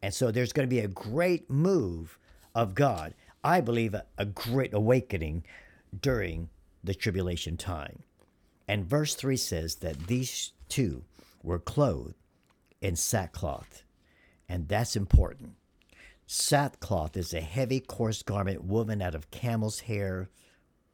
And 0.00 0.14
so 0.14 0.30
there's 0.30 0.54
going 0.54 0.66
to 0.66 0.74
be 0.74 0.80
a 0.80 0.88
great 0.88 1.50
move 1.50 2.18
of 2.54 2.74
God. 2.74 3.12
I 3.44 3.60
believe 3.60 3.92
a, 3.92 4.06
a 4.16 4.24
great 4.24 4.72
awakening 4.72 5.44
during 5.98 6.48
the 6.82 6.94
tribulation 6.94 7.56
time. 7.56 8.02
And 8.68 8.86
verse 8.86 9.14
3 9.14 9.36
says 9.36 9.76
that 9.76 10.06
these 10.06 10.52
two 10.68 11.04
were 11.42 11.58
clothed 11.58 12.14
in 12.80 12.96
sackcloth. 12.96 13.82
And 14.48 14.68
that's 14.68 14.96
important. 14.96 15.54
Sackcloth 16.26 17.16
is 17.16 17.34
a 17.34 17.40
heavy, 17.40 17.80
coarse 17.80 18.22
garment 18.22 18.62
woven 18.62 19.02
out 19.02 19.14
of 19.14 19.30
camel's 19.30 19.80
hair 19.80 20.30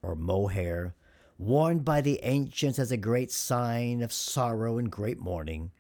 or 0.03 0.15
mohair, 0.15 0.95
worn 1.39 1.81
by 1.81 2.01
the 2.01 2.21
ancients 2.23 2.79
as 2.79 2.91
a 2.91 2.97
great 2.97 3.31
sign 3.31 4.01
of 4.03 4.13
sorrow 4.13 4.79
and 4.79 4.91
great 4.91 5.19
mourning. 5.19 5.71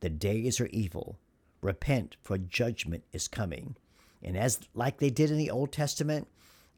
The 0.00 0.10
days 0.10 0.60
are 0.60 0.66
evil. 0.66 1.18
Repent, 1.62 2.16
for 2.22 2.36
judgment 2.36 3.04
is 3.12 3.28
coming. 3.28 3.76
And 4.22 4.36
as 4.36 4.60
like 4.74 4.98
they 4.98 5.10
did 5.10 5.30
in 5.30 5.38
the 5.38 5.50
Old 5.50 5.72
Testament, 5.72 6.28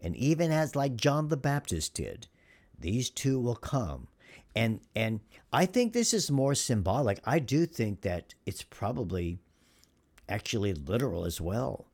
and 0.04 0.14
even 0.16 0.52
as 0.52 0.76
like 0.76 0.96
John 0.96 1.28
the 1.28 1.36
Baptist 1.36 1.94
did, 1.94 2.28
these 2.78 3.08
two 3.08 3.40
will 3.40 3.56
come. 3.56 4.06
And 4.54 4.80
and 4.94 5.20
I 5.50 5.64
think 5.64 5.92
this 5.92 6.12
is 6.12 6.30
more 6.30 6.54
symbolic. 6.54 7.20
I 7.24 7.38
do 7.38 7.64
think 7.64 8.02
that 8.02 8.34
it's 8.44 8.62
probably 8.62 9.38
actually 10.28 10.74
literal 10.74 11.24
as 11.24 11.40
well. 11.40 11.86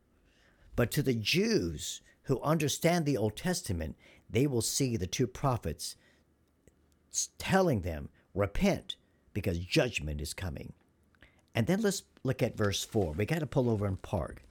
But 0.74 0.90
to 0.92 1.02
the 1.02 1.14
Jews 1.14 2.00
who 2.24 2.42
understand 2.42 3.06
the 3.06 3.16
Old 3.16 3.36
Testament, 3.36 3.96
they 4.28 4.46
will 4.46 4.62
see 4.62 4.96
the 4.96 5.06
two 5.06 5.28
prophets 5.28 5.94
telling 7.38 7.82
them, 7.82 8.08
repent, 8.34 8.96
because 9.32 9.58
judgment 9.60 10.20
is 10.20 10.34
coming. 10.34 10.72
And 11.54 11.66
then 11.66 11.80
let's 11.80 12.02
look 12.24 12.42
at 12.42 12.56
verse 12.56 12.84
4. 12.84 13.12
We 13.12 13.24
got 13.24 13.40
to 13.40 13.46
pull 13.46 13.70
over 13.70 13.86
and 13.86 14.00
park 14.02 14.42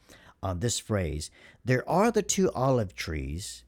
on 0.41 0.59
this 0.59 0.79
phrase. 0.79 1.29
There 1.63 1.87
are 1.89 2.11
the 2.11 2.21
two 2.21 2.51
olive 2.51 2.95
trees 2.95 3.63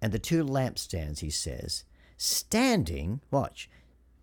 and 0.00 0.12
the 0.12 0.18
two 0.18 0.44
lampstands, 0.44 1.20
he 1.20 1.30
says, 1.30 1.84
standing, 2.16 3.20
watch, 3.30 3.70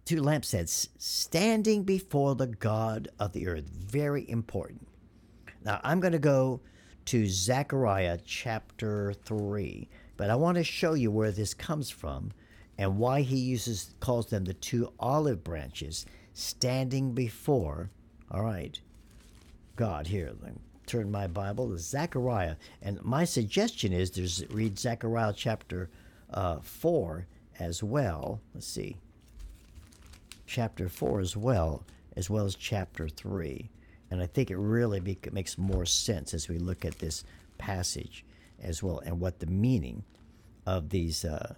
two 0.06 0.22
lampstands 0.22 0.90
standing 0.98 1.84
before 1.84 2.36
the 2.36 2.48
God 2.48 3.08
of 3.20 3.34
the 3.34 3.48
earth. 3.48 3.66
Very 3.66 4.30
important. 4.30 4.88
Now 5.64 5.80
I'm 5.84 6.00
going 6.00 6.14
to 6.14 6.20
go 6.20 6.62
to 7.06 7.28
Zechariah 7.28 8.20
chapter 8.26 9.14
3, 9.26 9.90
but 10.18 10.30
I 10.30 10.36
want 10.36 10.58
to 10.58 10.64
show 10.64 10.94
you 10.94 11.12
where 11.12 11.32
this 11.32 11.54
comes 11.54 11.90
from 11.90 12.32
and 12.78 12.98
why 12.98 13.22
he 13.22 13.38
uses 13.38 13.94
calls 14.00 14.28
them 14.28 14.46
the 14.46 14.54
two 14.54 14.92
olive 15.00 15.44
branches 15.44 16.06
standing 16.34 17.14
before 17.14 17.90
all 18.32 18.44
right 18.44 18.82
god 19.76 20.08
here 20.08 20.34
turn 20.86 21.12
my 21.12 21.28
bible 21.28 21.70
to 21.70 21.78
zechariah 21.78 22.56
and 22.82 23.02
my 23.04 23.24
suggestion 23.24 23.94
is 23.94 24.12
there's 24.12 24.44
read 24.50 24.78
zechariah 24.78 25.34
chapter 25.36 25.90
uh, 26.34 26.58
4 26.62 27.26
as 27.60 27.84
well 27.84 28.40
let's 28.54 28.68
see 28.68 28.98
chapter 30.46 30.90
4 30.90 31.20
as 31.20 31.38
well 31.38 31.84
as 32.16 32.30
well 32.30 32.46
as 32.46 32.56
chapter 32.56 33.08
3 33.08 33.70
and 34.12 34.22
i 34.22 34.26
think 34.26 34.52
it 34.52 34.58
really 34.58 35.00
be, 35.00 35.18
makes 35.32 35.58
more 35.58 35.86
sense 35.86 36.34
as 36.34 36.48
we 36.48 36.58
look 36.58 36.86
at 36.86 37.00
this 37.00 37.24
passage 37.58 38.26
as 38.62 38.82
well 38.82 39.00
and 39.06 39.20
what 39.20 39.40
the 39.40 39.46
meaning 39.46 40.04
of 40.66 40.90
these 40.90 41.26
uh, 41.26 41.54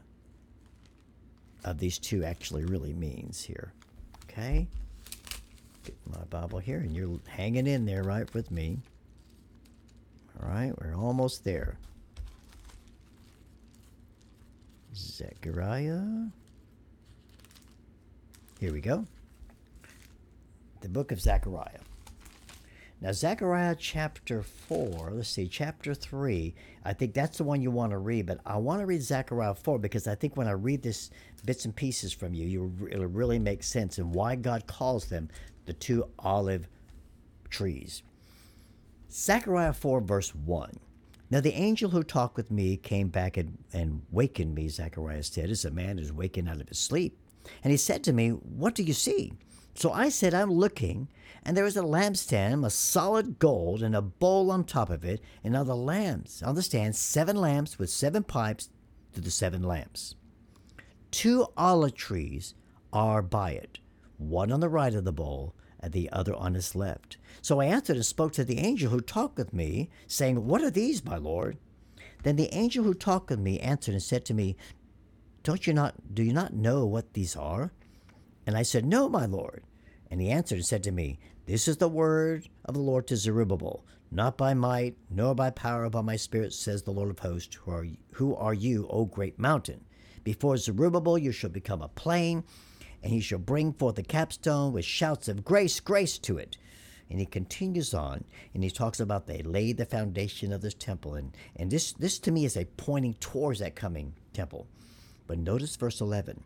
of 1.65 1.79
these 1.79 1.97
two 1.97 2.23
actually 2.23 2.63
really 2.63 2.93
means 2.93 3.43
here. 3.43 3.73
Okay? 4.23 4.67
Get 5.83 5.95
my 6.05 6.23
Bible 6.29 6.59
here, 6.59 6.77
and 6.77 6.95
you're 6.95 7.19
hanging 7.27 7.67
in 7.67 7.85
there 7.85 8.03
right 8.03 8.31
with 8.33 8.51
me. 8.51 8.77
All 10.41 10.49
right, 10.49 10.73
we're 10.79 10.95
almost 10.95 11.43
there. 11.43 11.77
Zechariah. 14.95 16.27
Here 18.59 18.71
we 18.71 18.81
go. 18.81 19.05
The 20.81 20.89
book 20.89 21.11
of 21.11 21.19
Zechariah. 21.19 21.79
Now, 23.01 23.11
Zechariah 23.11 23.75
chapter 23.77 24.41
4, 24.41 25.11
let's 25.11 25.29
see, 25.29 25.47
chapter 25.47 25.93
3, 25.93 26.55
I 26.85 26.93
think 26.93 27.13
that's 27.13 27.37
the 27.37 27.43
one 27.43 27.61
you 27.61 27.69
want 27.69 27.91
to 27.91 27.97
read, 27.97 28.25
but 28.25 28.39
I 28.45 28.57
want 28.57 28.79
to 28.79 28.85
read 28.85 29.01
Zechariah 29.01 29.53
4 29.53 29.79
because 29.79 30.07
I 30.07 30.15
think 30.15 30.37
when 30.37 30.47
I 30.47 30.51
read 30.51 30.81
this 30.81 31.11
bits 31.45 31.65
and 31.65 31.75
pieces 31.75 32.13
from 32.13 32.33
you, 32.33 32.47
you 32.47 32.87
it'll 32.89 33.07
really 33.07 33.37
make 33.37 33.63
sense 33.63 33.97
and 33.97 34.13
why 34.13 34.35
God 34.35 34.65
calls 34.65 35.05
them 35.05 35.29
the 35.65 35.73
two 35.73 36.05
olive 36.19 36.67
trees. 37.49 38.01
Zechariah 39.15 39.71
4, 39.71 40.01
verse 40.01 40.35
1. 40.35 40.77
Now 41.31 41.39
the 41.39 41.53
angel 41.53 41.91
who 41.91 42.03
talked 42.03 42.35
with 42.35 42.51
me 42.51 42.75
came 42.75 43.07
back 43.07 43.37
and, 43.37 43.57
and 43.71 44.01
wakened 44.11 44.53
me, 44.53 44.67
Zechariah 44.67 45.23
said, 45.23 45.49
as 45.49 45.63
a 45.63 45.71
man 45.71 45.99
is 45.99 46.11
waking 46.11 46.49
out 46.49 46.59
of 46.59 46.67
his 46.67 46.79
sleep. 46.79 47.17
And 47.63 47.71
he 47.71 47.77
said 47.77 48.03
to 48.03 48.13
me, 48.13 48.29
What 48.29 48.75
do 48.75 48.83
you 48.83 48.91
see? 48.91 49.31
So 49.73 49.91
I 49.91 50.09
said, 50.09 50.33
I'm 50.33 50.51
looking, 50.51 51.07
and 51.43 51.55
there 51.55 51.63
was 51.63 51.77
a 51.77 51.81
lampstand, 51.81 52.65
a 52.65 52.69
solid 52.69 53.39
gold, 53.39 53.83
and 53.83 53.95
a 53.95 54.01
bowl 54.01 54.51
on 54.51 54.65
top 54.65 54.89
of 54.89 55.05
it, 55.05 55.21
and 55.43 55.55
on 55.55 55.65
the 55.65 55.75
lamps, 55.75 56.43
on 56.43 56.55
the 56.55 56.61
stand, 56.61 56.95
seven 56.95 57.37
lamps 57.37 57.79
with 57.79 57.89
seven 57.89 58.23
pipes 58.23 58.69
to 59.13 59.21
the 59.21 59.31
seven 59.31 59.63
lamps. 59.63 60.15
Two 61.11 61.47
olive 61.55 61.93
trees 61.93 62.53
are 62.91 63.21
by 63.21 63.51
it, 63.51 63.79
one 64.17 64.51
on 64.51 64.59
the 64.59 64.69
right 64.69 64.93
of 64.93 65.05
the 65.05 65.13
bowl, 65.13 65.55
and 65.85 65.93
the 65.93 66.11
other 66.11 66.35
on 66.35 66.55
his 66.55 66.75
left. 66.75 67.17
So 67.43 67.61
I 67.61 67.65
answered 67.65 67.95
and 67.95 68.05
spoke 68.05 68.33
to 68.33 68.43
the 68.43 68.57
angel 68.57 68.89
who 68.89 69.01
talked 69.01 69.37
with 69.37 69.53
me, 69.53 69.89
saying, 70.07 70.47
What 70.47 70.63
are 70.63 70.71
these, 70.71 71.05
my 71.05 71.17
lord? 71.17 71.57
Then 72.23 72.37
the 72.37 72.53
angel 72.53 72.83
who 72.83 72.95
talked 72.95 73.29
with 73.29 73.39
me 73.39 73.59
answered 73.59 73.93
and 73.93 74.01
said 74.01 74.25
to 74.25 74.33
me, 74.33 74.57
Don't 75.43 75.67
you 75.67 75.73
not 75.73 76.15
do 76.15 76.23
you 76.23 76.33
not 76.33 76.53
know 76.53 76.87
what 76.87 77.13
these 77.13 77.35
are? 77.35 77.71
And 78.47 78.57
I 78.57 78.63
said, 78.63 78.83
No, 78.83 79.07
my 79.07 79.27
lord. 79.27 79.63
And 80.09 80.19
he 80.19 80.31
answered 80.31 80.55
and 80.55 80.65
said 80.65 80.83
to 80.83 80.91
me, 80.91 81.19
This 81.45 81.67
is 81.67 81.77
the 81.77 81.87
word 81.87 82.49
of 82.65 82.73
the 82.73 82.81
Lord 82.81 83.05
to 83.07 83.15
Zerubbabel, 83.15 83.85
not 84.11 84.37
by 84.37 84.55
might, 84.55 84.97
nor 85.09 85.35
by 85.35 85.51
power, 85.51 85.83
but 85.83 85.99
by 85.99 86.01
my 86.01 86.15
spirit, 86.15 86.53
says 86.53 86.81
the 86.81 86.91
Lord 86.91 87.11
of 87.11 87.19
hosts. 87.19 87.55
Who 87.57 87.71
are, 87.71 87.87
who 88.13 88.35
are 88.35 88.53
you, 88.55 88.87
O 88.89 89.05
great 89.05 89.37
mountain? 89.37 89.85
Before 90.23 90.57
Zerubbabel 90.57 91.19
you 91.19 91.31
shall 91.31 91.51
become 91.51 91.83
a 91.83 91.89
plain, 91.89 92.43
and 93.05 93.13
he 93.13 93.19
shall 93.19 93.37
bring 93.37 93.71
forth 93.71 93.97
the 93.97 94.03
capstone 94.03 94.73
with 94.73 94.83
shouts 94.83 95.27
of 95.27 95.45
grace, 95.45 95.79
grace 95.79 96.17
to 96.17 96.39
it. 96.39 96.57
And 97.07 97.19
he 97.19 97.27
continues 97.27 97.93
on, 97.93 98.23
and 98.51 98.63
he 98.63 98.71
talks 98.71 98.99
about 98.99 99.27
they 99.27 99.43
laid 99.43 99.77
the 99.77 99.85
foundation 99.85 100.51
of 100.51 100.61
this 100.61 100.73
temple, 100.73 101.13
and 101.13 101.37
and 101.55 101.69
this 101.69 101.93
this 101.93 102.17
to 102.17 102.31
me 102.31 102.45
is 102.45 102.57
a 102.57 102.65
pointing 102.65 103.13
towards 103.13 103.59
that 103.59 103.75
coming 103.75 104.15
temple. 104.33 104.65
But 105.27 105.37
notice 105.37 105.75
verse 105.75 106.01
eleven. 106.01 106.43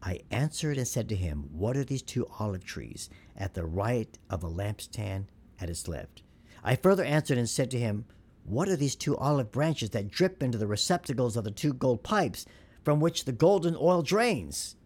I 0.00 0.20
answered 0.30 0.78
and 0.78 0.86
said 0.86 1.08
to 1.08 1.16
him, 1.16 1.50
What 1.52 1.76
are 1.76 1.82
these 1.82 2.02
two 2.02 2.28
olive 2.38 2.64
trees 2.64 3.10
at 3.36 3.54
the 3.54 3.66
right 3.66 4.16
of 4.30 4.40
the 4.40 4.48
lampstand 4.48 5.24
at 5.60 5.68
its 5.68 5.88
left? 5.88 6.22
I 6.62 6.76
further 6.76 7.02
answered 7.02 7.38
and 7.38 7.50
said 7.50 7.72
to 7.72 7.78
him, 7.78 8.04
What 8.44 8.68
are 8.68 8.76
these 8.76 8.94
two 8.94 9.16
olive 9.16 9.50
branches 9.50 9.90
that 9.90 10.12
drip 10.12 10.44
into 10.44 10.58
the 10.58 10.68
receptacles 10.68 11.36
of 11.36 11.42
the 11.42 11.50
two 11.50 11.72
gold 11.72 12.04
pipes 12.04 12.46
from 12.84 13.00
which 13.00 13.24
the 13.24 13.32
golden 13.32 13.74
oil 13.74 14.02
drains? 14.02 14.76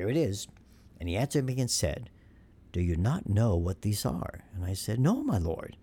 Here 0.00 0.08
it 0.08 0.16
is. 0.16 0.48
And 0.98 1.10
he 1.10 1.16
answered 1.18 1.44
me 1.44 1.58
and 1.58 1.70
said, 1.70 2.08
Do 2.72 2.80
you 2.80 2.96
not 2.96 3.28
know 3.28 3.54
what 3.54 3.82
these 3.82 4.06
are? 4.06 4.44
And 4.54 4.64
I 4.64 4.72
said, 4.72 4.98
No, 4.98 5.22
my 5.22 5.36
Lord. 5.36 5.76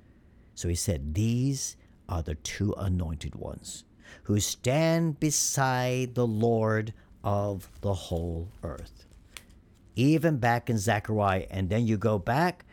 So 0.56 0.68
he 0.68 0.74
said, 0.74 1.14
These 1.14 1.78
are 2.10 2.24
the 2.24 2.34
two 2.34 2.74
anointed 2.80 3.36
ones 3.36 3.84
who 4.24 4.40
stand 4.40 5.20
beside 5.20 6.16
the 6.16 6.26
Lord 6.26 6.96
of 7.24 7.70
the 7.82 7.94
whole 7.94 8.50
earth. 8.64 9.06
Even 9.96 10.38
back 10.38 10.68
in 10.68 10.80
Zechariah, 10.80 11.46
and 11.52 11.70
then 11.70 11.86
you 11.86 11.96
go 11.96 12.18
back 12.18 12.66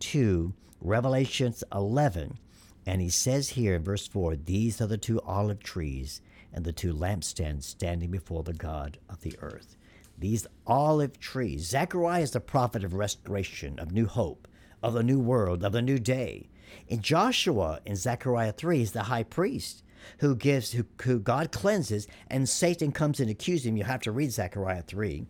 to 0.00 0.52
Revelations 0.82 1.64
11, 1.72 2.38
and 2.84 3.00
he 3.00 3.08
says 3.08 3.48
here 3.48 3.76
in 3.76 3.82
verse 3.82 4.06
4 4.06 4.36
These 4.36 4.82
are 4.82 4.88
the 4.88 4.98
two 4.98 5.22
olive 5.22 5.62
trees 5.62 6.20
and 6.52 6.66
the 6.66 6.72
two 6.74 6.92
lampstands 6.92 7.62
standing 7.62 8.10
before 8.10 8.42
the 8.42 8.52
God 8.52 8.98
of 9.08 9.22
the 9.22 9.34
earth. 9.40 9.78
These 10.18 10.46
olive 10.66 11.18
trees, 11.18 11.66
Zechariah 11.66 12.22
is 12.22 12.30
the 12.32 12.40
prophet 12.40 12.84
of 12.84 12.94
restoration, 12.94 13.78
of 13.78 13.92
new 13.92 14.06
hope, 14.06 14.46
of 14.82 14.94
the 14.94 15.02
new 15.02 15.18
world, 15.18 15.64
of 15.64 15.72
the 15.72 15.82
new 15.82 15.98
day. 15.98 16.48
In 16.88 17.02
Joshua, 17.02 17.80
in 17.84 17.96
Zechariah 17.96 18.52
3, 18.52 18.82
is 18.82 18.92
the 18.92 19.04
high 19.04 19.24
priest 19.24 19.82
who 20.18 20.34
gives 20.34 20.72
who, 20.72 20.84
who 21.02 21.18
God 21.18 21.52
cleanses 21.52 22.06
and 22.28 22.48
Satan 22.48 22.92
comes 22.92 23.20
and 23.20 23.30
accuses 23.30 23.66
him. 23.66 23.76
You 23.76 23.84
have 23.84 24.02
to 24.02 24.12
read 24.12 24.32
Zechariah 24.32 24.82
3. 24.82 25.26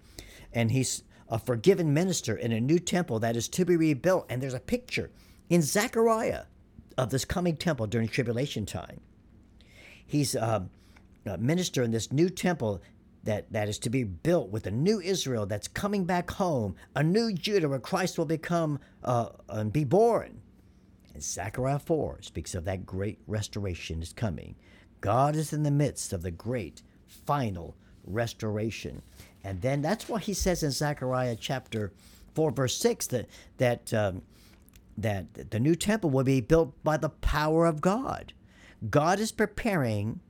And 0.53 0.71
he's 0.71 1.03
a 1.29 1.39
forgiven 1.39 1.95
minister 1.95 2.37
in 2.37 2.53
a 2.53 2.61
new 2.61 2.79
temple 2.79 3.19
that 3.21 3.37
is 3.37 3.49
to 3.49 3.65
be 3.65 3.77
rebuilt. 3.77 4.27
And 4.29 4.43
there's 4.43 4.55
a 4.55 4.61
picture 4.61 5.11
in 5.49 5.63
Zechariah 5.63 6.45
of 6.99 7.11
this 7.11 7.25
coming 7.25 7.57
temple 7.57 7.87
during 7.87 8.09
tribulation 8.09 8.67
time. 8.67 9.01
He's 10.07 10.37
um, 10.37 10.71
a 11.25 11.39
minister 11.39 11.83
in 11.83 11.91
this 11.91 12.13
new 12.13 12.29
temple 12.29 12.83
that, 13.25 13.53
that 13.53 13.69
is 13.69 13.79
to 13.81 13.91
be 13.91 14.05
built 14.05 14.51
with 14.51 14.67
a 14.67 14.71
new 14.71 15.01
Israel 15.01 15.47
that's 15.47 15.69
coming 15.69 16.05
back 16.05 16.31
home, 16.33 16.75
a 16.97 17.03
new 17.03 17.33
Judah 17.33 17.69
where 17.69 17.79
Christ 17.79 18.19
will 18.19 18.25
become 18.27 18.81
uh, 19.05 19.29
and 19.49 19.73
be 19.73 19.85
born. 19.85 20.41
And 21.15 21.23
Zechariah 21.23 21.79
4 21.79 22.23
speaks 22.23 22.55
of 22.55 22.65
that 22.65 22.87
great 22.87 23.21
restoration 23.27 24.03
is 24.03 24.13
coming. 24.13 24.57
God 25.01 25.37
is 25.37 25.53
in 25.53 25.63
the 25.63 25.71
midst 25.71 26.13
of 26.13 26.23
the 26.23 26.31
great 26.31 26.83
final 27.07 27.77
restoration. 28.05 29.03
And 29.45 29.61
then 29.61 29.83
that's 29.83 30.09
why 30.09 30.21
he 30.21 30.35
says 30.35 30.63
in 30.63 30.71
Zechariah 30.71 31.37
chapter 31.37 31.93
4, 32.35 32.51
verse 32.53 32.77
6, 32.77 33.07
that, 33.09 33.27
that, 33.59 33.95
um, 33.95 34.23
that 34.97 35.51
the 35.51 35.61
new 35.61 35.75
temple 35.75 36.11
will 36.11 36.25
be 36.25 36.41
built 36.41 36.83
by 36.83 36.97
the 36.97 37.09
power 37.11 37.67
of 37.67 37.81
God. 37.81 38.33
God 38.89 39.21
is 39.21 39.31
preparing 39.31 40.21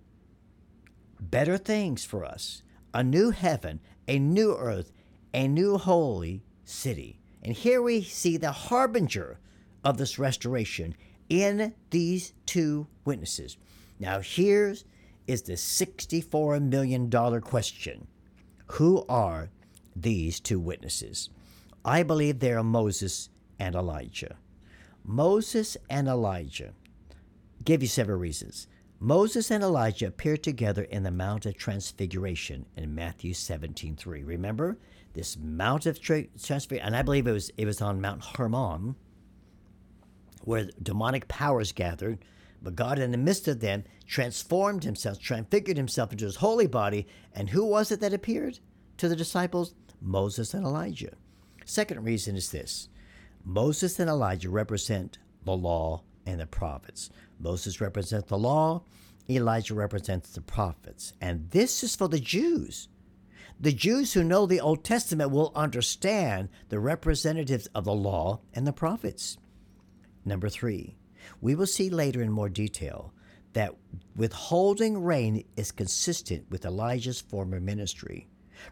better 1.21 1.57
things 1.57 2.05
for 2.05 2.25
us 2.25 2.63
a 2.95 3.03
new 3.03 3.31
heaven, 3.31 3.81
a 4.09 4.19
new 4.19 4.55
earth, 4.55 4.93
a 5.33 5.49
new 5.49 5.79
holy 5.79 6.43
city. 6.65 7.19
And 7.43 7.55
here 7.55 7.83
we 7.83 8.03
see 8.03 8.37
the 8.37 8.53
harbinger 8.53 9.39
of 9.85 9.99
this 9.99 10.19
restoration 10.19 10.95
in 11.29 11.75
these 11.91 12.33
two 12.47 12.87
witnesses. 13.05 13.57
Now, 13.99 14.21
here's 14.21 14.85
is 15.27 15.43
the 15.43 15.53
$64 15.53 16.63
million 16.63 17.11
question 17.41 18.07
Who 18.73 19.05
are 19.09 19.51
these 19.95 20.41
two 20.41 20.61
witnesses? 20.61 21.31
I 21.85 22.03
believe 22.03 22.39
they 22.39 22.53
are 22.53 22.63
Moses 22.63 23.29
and 23.59 23.75
Elijah. 23.75 24.37
Moses 25.05 25.77
and 25.91 26.07
Elijah. 26.09 26.73
give 27.65 27.83
you 27.83 27.89
several 27.89 28.19
reasons. 28.19 28.67
Moses 29.05 29.51
and 29.51 29.65
Elijah 29.65 30.07
appeared 30.07 30.45
together 30.45 30.85
in 30.85 31.03
the 31.03 31.11
Mount 31.11 31.45
of 31.45 31.57
Transfiguration 31.57 32.67
in 32.77 32.95
Matthew 32.95 33.33
17:3. 33.35 34.23
Remember 34.23 34.79
this 35.15 35.37
Mount 35.37 35.87
of 35.87 36.01
Transfiguration, 36.01 36.87
and 36.87 36.95
I 36.95 37.03
believe 37.03 37.27
it 37.27 37.33
was 37.33 37.51
it 37.57 37.67
was 37.67 37.83
on 37.83 38.01
Mount 38.01 38.25
Hermon, 38.25 38.95
where 40.43 40.71
demonic 40.81 41.27
powers 41.27 41.73
gathered, 41.73 42.25
but 42.63 42.77
God, 42.77 43.01
in 43.01 43.11
the 43.11 43.19
midst 43.19 43.49
of 43.49 43.59
them, 43.59 43.83
transformed 44.07 44.85
himself, 44.85 45.19
transfigured 45.19 45.77
himself 45.77 46.13
into 46.13 46.27
his 46.27 46.37
holy 46.37 46.69
body. 46.69 47.09
And 47.35 47.51
who 47.51 47.65
was 47.65 47.91
it 47.91 47.99
that 47.99 48.15
appeared 48.15 48.61
to 48.99 49.09
the 49.09 49.17
disciples? 49.17 49.75
Moses 50.01 50.55
and 50.55 50.65
Elijah. 50.65 51.17
Second 51.65 52.05
reason 52.05 52.37
is 52.37 52.53
this 52.53 52.89
Moses 53.45 53.99
and 53.99 54.09
Elijah 54.09 54.49
represent 54.49 55.19
the 55.45 55.57
law 55.57 56.05
and 56.27 56.41
the 56.41 56.47
prophets. 56.47 57.11
Moses 57.39 57.81
represents 57.81 58.29
the 58.29 58.39
law, 58.39 58.83
Elijah 59.29 59.75
represents 59.75 60.31
the 60.31 60.41
prophets. 60.41 61.13
And 61.21 61.51
this 61.51 61.83
is 61.83 61.97
for 61.97 62.09
the 62.09 62.21
Jews. 62.21 62.89
The 63.61 63.73
Jews 63.73 64.13
who 64.13 64.25
know 64.25 64.47
the 64.47 64.61
Old 64.61 64.83
Testament 64.83 65.31
will 65.31 65.53
understand 65.55 66.49
the 66.69 66.81
representatives 66.81 67.69
of 67.69 67.85
the 67.85 67.95
law 67.95 68.41
and 68.55 68.67
the 68.67 68.73
prophets. 68.73 69.37
Number 70.25 70.49
three, 70.49 70.97
we 71.41 71.55
will 71.55 71.67
see 71.67 71.89
later 71.89 72.23
in 72.23 72.33
more 72.33 72.49
detail 72.49 73.13
that 73.53 73.77
withholding 74.17 75.03
rain 75.03 75.45
is 75.57 75.71
consistent 75.71 76.51
with 76.51 76.65
Elijah's 76.65 77.21
former 77.21 77.61
ministry. 77.61 78.27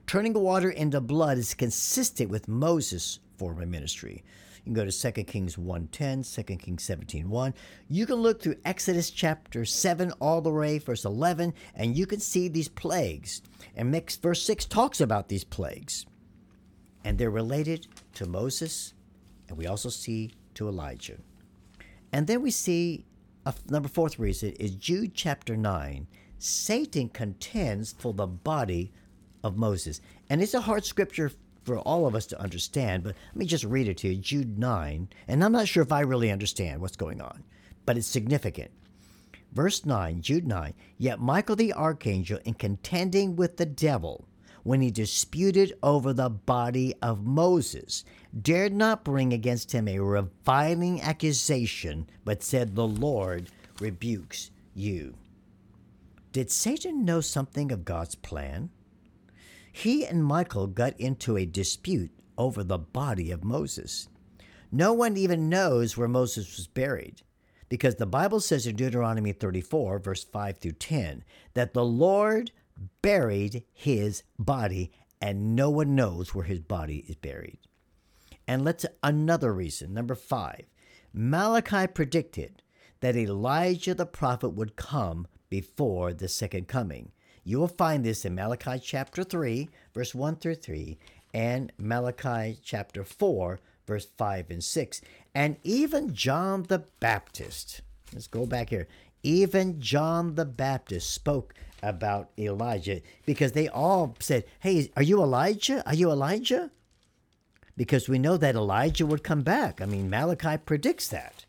Turning 0.06 0.32
water 0.32 0.70
into 0.70 1.00
blood 1.00 1.38
is 1.38 1.54
consistent 1.54 2.30
with 2.30 2.48
Moses' 2.48 3.20
former 3.36 3.66
ministry. 3.66 4.24
You 4.64 4.75
can 4.75 4.75
go 4.75 4.85
to 4.85 5.12
2 5.12 5.25
Kings 5.25 5.57
1.10, 5.57 6.35
2 6.35 6.57
Kings 6.57 6.87
17.1. 6.87 7.55
You 7.88 8.07
can 8.07 8.16
look 8.16 8.42
through 8.42 8.57
Exodus 8.64 9.11
chapter 9.11 9.64
7 9.64 10.12
all 10.20 10.40
the 10.40 10.51
way, 10.51 10.79
verse 10.79 11.05
11, 11.05 11.55
and 11.75 11.96
you 11.96 12.07
can 12.07 12.20
see 12.20 12.49
these 12.49 12.68
plagues. 12.68 13.42
And 13.75 13.94
verse 14.23 14.42
6 14.42 14.66
talks 14.66 15.01
about 15.01 15.29
these 15.29 15.44
plagues. 15.44 16.05
And 17.05 17.16
they're 17.16 17.31
related 17.31 17.87
to 18.14 18.27
Moses, 18.27 18.92
and 19.49 19.57
we 19.57 19.66
also 19.66 19.88
see 19.88 20.33
to 20.55 20.68
Elijah. 20.68 21.16
And 22.12 22.27
then 22.27 22.42
we 22.42 22.51
see 22.51 23.07
a 23.46 23.55
number 23.68 23.88
fourth 23.88 24.18
reason 24.18 24.51
is 24.53 24.73
Jude 24.73 25.14
chapter 25.14 25.57
9. 25.57 26.07
Satan 26.38 27.09
contends 27.09 27.94
for 27.99 28.12
the 28.12 28.27
body 28.27 28.92
of 29.42 29.57
Moses. 29.57 30.01
And 30.29 30.42
it's 30.42 30.55
a 30.55 30.61
hard 30.61 30.85
scripture 30.85 31.33
for 31.62 31.79
all 31.79 32.07
of 32.07 32.14
us 32.14 32.27
to 32.27 32.40
understand, 32.40 33.03
but 33.03 33.14
let 33.29 33.37
me 33.37 33.46
just 33.46 33.64
read 33.64 33.88
it 33.88 33.99
to 33.99 34.09
you 34.09 34.16
Jude 34.16 34.59
9. 34.59 35.09
And 35.29 35.44
I'm 35.44 35.53
not 35.53 35.68
sure 35.68 35.83
if 35.83 35.92
I 35.92 36.01
really 36.01 36.31
understand 36.31 36.81
what's 36.81 36.96
going 36.96 37.20
on, 37.20 37.44
but 37.87 37.96
it's 37.96 38.07
significant. 38.07 38.70
Verse 39.53 39.85
9, 39.85 40.23
Jude 40.23 40.46
9, 40.46 40.75
Yet 40.96 41.20
Michael 41.20 41.57
the 41.57 41.73
archangel, 41.73 42.38
in 42.44 42.55
contending 42.55 43.37
with 43.37 43.57
the 43.57 43.66
devil, 43.66 44.27
when 44.62 44.81
he 44.81 44.90
disputed 44.90 45.73
over 45.83 46.12
the 46.12 46.31
body 46.31 46.94
of 47.03 47.25
Moses, 47.25 48.05
dared 48.40 48.73
not 48.73 49.05
bring 49.05 49.33
against 49.33 49.73
him 49.73 49.88
a 49.88 49.99
reviling 49.99 51.01
accusation, 51.01 52.09
but 52.25 52.42
said, 52.42 52.75
The 52.75 52.87
Lord 52.87 53.51
rebukes 53.81 54.51
you. 54.75 55.14
Did 56.33 56.51
Satan 56.51 57.05
know 57.05 57.20
something 57.20 57.73
of 57.73 57.85
God's 57.85 58.14
plan? 58.14 58.70
He 59.72 60.04
and 60.04 60.24
Michael 60.24 60.66
got 60.66 60.98
into 60.98 61.37
a 61.37 61.46
dispute 61.46 62.11
over 62.37 62.64
the 62.64 62.78
body 62.78 63.30
of 63.30 63.44
Moses. 63.44 64.09
No 64.72 64.92
one 64.92 65.16
even 65.16 65.48
knows 65.48 65.96
where 65.96 66.09
Moses 66.09 66.56
was 66.56 66.66
buried 66.66 67.22
because 67.68 67.94
the 67.96 68.06
Bible 68.06 68.40
says 68.40 68.66
in 68.66 68.76
Deuteronomy 68.76 69.33
34, 69.33 70.00
verse 70.00 70.24
5 70.24 70.59
through 70.59 70.72
10, 70.72 71.24
that 71.54 71.72
the 71.72 71.85
Lord 71.85 72.50
buried 73.00 73.64
his 73.72 74.22
body, 74.38 74.90
and 75.20 75.54
no 75.54 75.70
one 75.70 75.94
knows 75.94 76.35
where 76.35 76.44
his 76.44 76.61
body 76.61 77.04
is 77.09 77.14
buried. 77.16 77.59
And 78.46 78.64
let's 78.64 78.85
another 79.02 79.52
reason, 79.52 79.94
number 79.94 80.16
five. 80.16 80.64
Malachi 81.12 81.87
predicted 81.87 82.62
that 83.00 83.16
Elijah 83.16 83.94
the 83.94 84.06
prophet 84.06 84.50
would 84.50 84.76
come 84.76 85.28
before 85.48 86.12
the 86.12 86.28
second 86.28 86.66
coming. 86.66 87.12
You 87.44 87.59
will 87.59 87.68
find 87.68 88.05
this 88.05 88.24
in 88.24 88.35
Malachi 88.35 88.79
chapter 88.83 89.24
3, 89.24 89.68
verse 89.94 90.14
1 90.14 90.37
through 90.37 90.57
3, 90.57 90.98
and 91.33 91.72
Malachi 91.79 92.59
chapter 92.62 93.05
4, 93.05 93.61
verse 93.87 94.07
5 94.16 94.50
and 94.50 94.62
6. 94.62 95.00
And 95.35 95.57
even 95.62 96.14
John 96.14 96.64
the 96.64 96.85
Baptist, 97.00 97.81
let's 98.12 98.26
go 98.26 98.46
back 98.46 98.70
here. 98.70 98.88
Even 99.22 99.81
John 99.81 100.35
the 100.35 100.44
Baptist 100.44 101.11
spoke 101.11 101.55
about 101.83 102.31
Elijah 102.38 103.00
because 103.26 103.53
they 103.53 103.68
all 103.68 104.16
said, 104.20 104.44
Hey, 104.61 104.90
are 104.96 105.03
you 105.03 105.22
Elijah? 105.22 105.87
Are 105.87 105.94
you 105.94 106.11
Elijah? 106.11 106.70
Because 107.76 108.09
we 108.09 108.18
know 108.18 108.37
that 108.37 108.55
Elijah 108.55 109.07
would 109.07 109.22
come 109.22 109.42
back. 109.42 109.81
I 109.81 109.87
mean, 109.87 110.11
Malachi 110.11 110.59
predicts 110.59 111.09
that. 111.09 111.44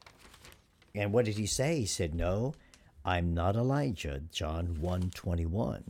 And 0.94 1.12
what 1.12 1.26
did 1.26 1.38
he 1.38 1.46
say? 1.46 1.80
He 1.80 1.86
said, 1.86 2.14
No, 2.14 2.54
I'm 3.04 3.34
not 3.34 3.56
Elijah. 3.56 4.22
John 4.32 4.80
1 4.80 5.12
21. 5.16 5.84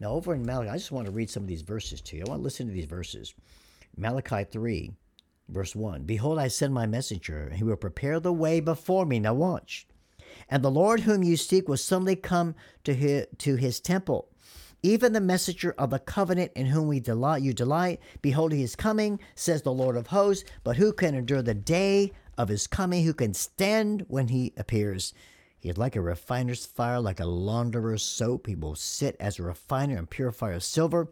Now, 0.00 0.10
over 0.10 0.34
in 0.34 0.44
Malachi, 0.44 0.68
I 0.68 0.76
just 0.76 0.92
want 0.92 1.06
to 1.06 1.12
read 1.12 1.30
some 1.30 1.42
of 1.42 1.48
these 1.48 1.62
verses 1.62 2.00
to 2.02 2.16
you. 2.16 2.24
I 2.26 2.28
want 2.28 2.40
to 2.40 2.44
listen 2.44 2.66
to 2.66 2.72
these 2.72 2.84
verses. 2.84 3.34
Malachi 3.96 4.44
3, 4.44 4.92
verse 5.48 5.74
1 5.74 6.02
Behold, 6.04 6.38
I 6.38 6.48
send 6.48 6.74
my 6.74 6.86
messenger, 6.86 7.44
and 7.44 7.54
he 7.54 7.64
will 7.64 7.76
prepare 7.76 8.20
the 8.20 8.32
way 8.32 8.60
before 8.60 9.06
me. 9.06 9.18
Now, 9.18 9.34
watch. 9.34 9.86
And 10.48 10.62
the 10.62 10.70
Lord 10.70 11.00
whom 11.00 11.22
you 11.24 11.36
seek 11.36 11.68
will 11.68 11.78
suddenly 11.78 12.16
come 12.16 12.54
to 12.84 12.94
his, 12.94 13.26
to 13.38 13.56
his 13.56 13.80
temple. 13.80 14.28
Even 14.82 15.12
the 15.12 15.20
messenger 15.20 15.74
of 15.76 15.90
the 15.90 15.98
covenant 15.98 16.52
in 16.54 16.66
whom 16.66 16.86
we 16.86 17.00
delight, 17.00 17.42
you 17.42 17.52
delight, 17.52 17.98
behold, 18.22 18.52
he 18.52 18.62
is 18.62 18.76
coming, 18.76 19.18
says 19.34 19.62
the 19.62 19.72
Lord 19.72 19.96
of 19.96 20.08
hosts. 20.08 20.48
But 20.62 20.76
who 20.76 20.92
can 20.92 21.16
endure 21.16 21.42
the 21.42 21.54
day 21.54 22.12
of 22.36 22.48
his 22.48 22.68
coming? 22.68 23.04
Who 23.04 23.14
can 23.14 23.34
stand 23.34 24.04
when 24.06 24.28
he 24.28 24.52
appears? 24.56 25.12
He 25.58 25.68
is 25.68 25.78
like 25.78 25.96
a 25.96 26.00
refiner's 26.00 26.66
fire, 26.66 27.00
like 27.00 27.20
a 27.20 27.26
launderer's 27.26 28.02
soap. 28.02 28.46
He 28.46 28.54
will 28.54 28.74
sit 28.74 29.16
as 29.18 29.38
a 29.38 29.42
refiner 29.42 29.96
and 29.96 30.08
purifier 30.08 30.52
of 30.52 30.64
silver. 30.64 31.08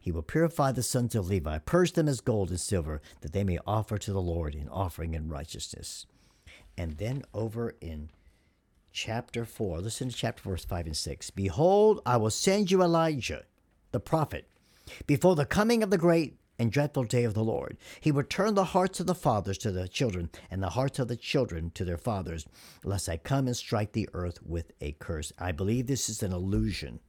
He 0.00 0.12
will 0.12 0.22
purify 0.22 0.72
the 0.72 0.82
sons 0.82 1.14
of 1.14 1.28
Levi, 1.28 1.58
purge 1.58 1.92
them 1.92 2.08
as 2.08 2.20
gold 2.20 2.50
and 2.50 2.60
silver, 2.60 3.00
that 3.22 3.32
they 3.32 3.44
may 3.44 3.58
offer 3.66 3.98
to 3.98 4.12
the 4.12 4.20
Lord 4.20 4.54
in 4.54 4.68
offering 4.68 5.14
and 5.14 5.30
righteousness. 5.30 6.06
And 6.76 6.98
then 6.98 7.22
over 7.32 7.74
in 7.80 8.10
chapter 8.92 9.44
4, 9.44 9.80
listen 9.80 10.08
to 10.08 10.14
chapter 10.14 10.48
verse 10.48 10.64
5 10.64 10.86
and 10.86 10.96
6. 10.96 11.30
Behold, 11.30 12.00
I 12.04 12.16
will 12.16 12.30
send 12.30 12.70
you 12.70 12.82
Elijah, 12.82 13.44
the 13.92 14.00
prophet, 14.00 14.48
before 15.06 15.36
the 15.36 15.46
coming 15.46 15.82
of 15.82 15.90
the 15.90 15.98
great 15.98 16.36
and 16.58 16.70
dreadful 16.70 17.04
day 17.04 17.24
of 17.24 17.34
the 17.34 17.44
Lord. 17.44 17.76
He 18.00 18.12
will 18.12 18.22
turn 18.22 18.54
the 18.54 18.64
hearts 18.64 19.00
of 19.00 19.06
the 19.06 19.14
fathers 19.14 19.58
to 19.58 19.72
the 19.72 19.88
children, 19.88 20.30
and 20.50 20.62
the 20.62 20.70
hearts 20.70 20.98
of 20.98 21.08
the 21.08 21.16
children 21.16 21.70
to 21.74 21.84
their 21.84 21.98
fathers, 21.98 22.46
lest 22.84 23.08
I 23.08 23.16
come 23.16 23.46
and 23.46 23.56
strike 23.56 23.92
the 23.92 24.08
earth 24.12 24.38
with 24.44 24.72
a 24.80 24.92
curse. 24.92 25.32
I 25.38 25.52
believe 25.52 25.86
this 25.86 26.08
is 26.08 26.22
an 26.22 26.32
illusion. 26.32 27.00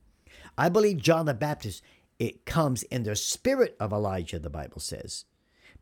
I 0.58 0.70
believe 0.70 0.98
John 0.98 1.26
the 1.26 1.34
Baptist, 1.34 1.84
it 2.18 2.46
comes 2.46 2.84
in 2.84 3.04
the 3.04 3.16
spirit 3.16 3.76
of 3.80 3.92
Elijah, 3.92 4.40
the 4.40 4.50
Bible 4.50 4.80
says. 4.80 5.26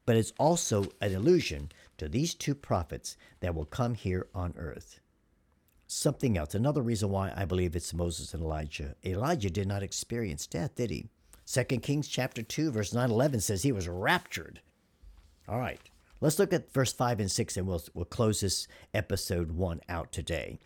But 0.05 0.17
it's 0.17 0.33
also 0.37 0.87
an 0.99 1.13
illusion 1.13 1.71
to 1.97 2.09
these 2.09 2.33
two 2.33 2.55
prophets 2.55 3.15
that 3.39 3.55
will 3.55 3.65
come 3.65 3.93
here 3.93 4.27
on 4.33 4.53
earth. 4.57 4.99
Something 5.87 6.37
else, 6.37 6.55
another 6.55 6.81
reason 6.81 7.09
why 7.09 7.31
I 7.35 7.45
believe 7.45 7.75
it's 7.75 7.93
Moses 7.93 8.33
and 8.33 8.43
Elijah. 8.43 8.95
Elijah 9.05 9.49
did 9.49 9.67
not 9.67 9.83
experience 9.83 10.47
death, 10.47 10.75
did 10.75 10.89
he? 10.89 11.07
Second 11.45 11.81
Kings 11.83 12.07
chapter 12.07 12.41
2, 12.41 12.71
verse 12.71 12.93
9 12.93 13.09
11 13.09 13.41
says 13.41 13.63
he 13.63 13.71
was 13.71 13.87
raptured. 13.87 14.61
All 15.47 15.59
right. 15.59 15.81
Let's 16.21 16.39
look 16.39 16.53
at 16.53 16.71
verse 16.71 16.93
5 16.93 17.19
and 17.19 17.29
6, 17.29 17.57
and 17.57 17.67
we'll, 17.67 17.83
we'll 17.93 18.05
close 18.05 18.39
this 18.39 18.67
episode 18.93 19.51
1 19.51 19.81
out 19.89 20.13
today 20.13 20.57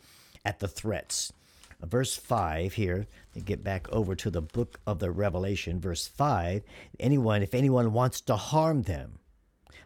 at 0.45 0.59
the 0.59 0.67
threats. 0.67 1.33
Verse 1.81 2.15
5 2.15 2.73
here, 2.73 3.07
get 3.45 3.63
back 3.63 3.87
over 3.91 4.15
to 4.15 4.29
the 4.29 4.41
book 4.41 4.79
of 4.87 4.99
the 4.99 5.11
Revelation, 5.11 5.79
verse 5.79 6.07
5 6.07 6.63
anyone, 6.99 7.43
if 7.43 7.53
anyone 7.53 7.93
wants 7.93 8.21
to 8.21 8.35
harm 8.35 8.83
them, 8.83 9.19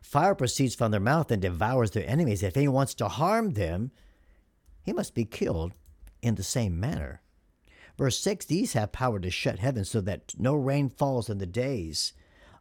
fire 0.02 0.36
proceeds 0.36 0.76
from 0.76 0.92
their 0.92 1.00
mouth 1.00 1.32
and 1.32 1.42
devours 1.42 1.92
their 1.92 2.08
enemies. 2.08 2.44
If 2.44 2.56
anyone 2.56 2.76
wants 2.76 2.94
to 2.96 3.08
harm 3.08 3.52
them, 3.52 3.92
he 4.84 4.94
must 4.94 5.14
be 5.14 5.26
killed 5.26 5.74
in 6.22 6.36
the 6.36 6.44
same 6.44 6.80
manner. 6.80 7.21
Verse 7.98 8.18
6 8.20 8.46
These 8.46 8.74
have 8.74 8.92
power 8.92 9.20
to 9.20 9.30
shut 9.30 9.60
heaven 9.60 9.86
so 9.86 10.02
that 10.02 10.34
no 10.38 10.56
rain 10.56 10.90
falls 10.90 11.30
in 11.30 11.38
the 11.38 11.46
days 11.46 12.14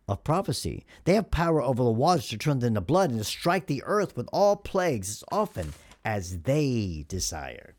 of 0.09 0.25
prophecy. 0.25 0.85
They 1.05 1.14
have 1.14 1.31
power 1.31 1.62
over 1.62 1.83
the 1.83 1.90
waters 1.90 2.29
to 2.29 2.38
turn 2.38 2.59
them 2.59 2.75
to 2.75 2.81
blood 2.81 3.11
and 3.11 3.19
to 3.19 3.25
strike 3.25 3.66
the 3.66 3.83
earth 3.87 4.16
with 4.16 4.29
all 4.33 4.57
plagues 4.57 5.09
as 5.09 5.25
often 5.31 5.73
as 6.05 6.40
they 6.43 7.05
desire. 7.09 7.75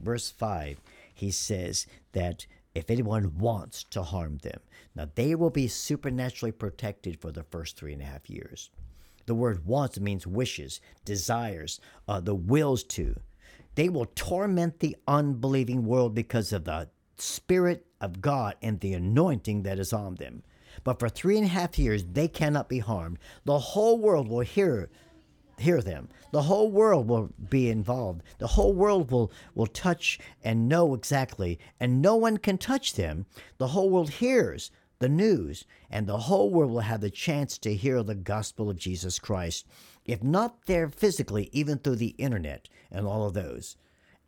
Verse 0.00 0.30
5, 0.30 0.80
he 1.14 1.30
says 1.30 1.86
that 2.12 2.46
if 2.74 2.90
anyone 2.90 3.38
wants 3.38 3.84
to 3.84 4.02
harm 4.02 4.38
them, 4.38 4.60
now 4.94 5.08
they 5.14 5.34
will 5.34 5.50
be 5.50 5.68
supernaturally 5.68 6.52
protected 6.52 7.20
for 7.20 7.32
the 7.32 7.42
first 7.42 7.76
three 7.76 7.92
and 7.92 8.02
a 8.02 8.06
half 8.06 8.28
years. 8.28 8.70
The 9.26 9.34
word 9.34 9.66
wants 9.66 9.98
means 9.98 10.26
wishes, 10.26 10.80
desires, 11.04 11.80
uh, 12.06 12.20
the 12.20 12.34
wills 12.34 12.84
to. 12.84 13.16
They 13.76 13.88
will 13.88 14.06
torment 14.14 14.80
the 14.80 14.96
unbelieving 15.06 15.86
world 15.86 16.14
because 16.14 16.52
of 16.52 16.64
the 16.64 16.88
Spirit 17.18 17.86
of 18.00 18.20
God 18.20 18.56
and 18.60 18.80
the 18.80 18.94
anointing 18.94 19.62
that 19.62 19.78
is 19.78 19.92
on 19.92 20.16
them. 20.16 20.42
But 20.82 20.98
for 20.98 21.08
three 21.08 21.36
and 21.36 21.46
a 21.46 21.50
half 21.50 21.78
years, 21.78 22.04
they 22.04 22.28
cannot 22.28 22.68
be 22.68 22.80
harmed. 22.80 23.18
The 23.44 23.58
whole 23.58 23.98
world 23.98 24.28
will 24.28 24.40
hear 24.40 24.90
hear 25.58 25.80
them. 25.80 26.08
The 26.32 26.42
whole 26.42 26.70
world 26.70 27.08
will 27.08 27.30
be 27.48 27.70
involved. 27.70 28.22
The 28.38 28.46
whole 28.46 28.74
world 28.74 29.10
will, 29.10 29.32
will 29.54 29.66
touch 29.66 30.18
and 30.44 30.68
know 30.68 30.92
exactly, 30.92 31.58
and 31.80 32.02
no 32.02 32.14
one 32.16 32.36
can 32.36 32.58
touch 32.58 32.92
them. 32.92 33.24
The 33.56 33.68
whole 33.68 33.88
world 33.88 34.10
hears 34.10 34.70
the 34.98 35.08
news, 35.08 35.64
and 35.90 36.06
the 36.06 36.18
whole 36.18 36.50
world 36.50 36.70
will 36.70 36.80
have 36.80 37.00
the 37.00 37.10
chance 37.10 37.58
to 37.58 37.74
hear 37.74 38.02
the 38.02 38.14
gospel 38.14 38.70
of 38.70 38.78
Jesus 38.78 39.18
Christ, 39.18 39.66
if 40.04 40.22
not 40.22 40.66
there 40.66 40.88
physically, 40.88 41.50
even 41.52 41.78
through 41.78 41.96
the 41.96 42.14
internet 42.18 42.68
and 42.90 43.06
all 43.06 43.26
of 43.26 43.34
those. 43.34 43.76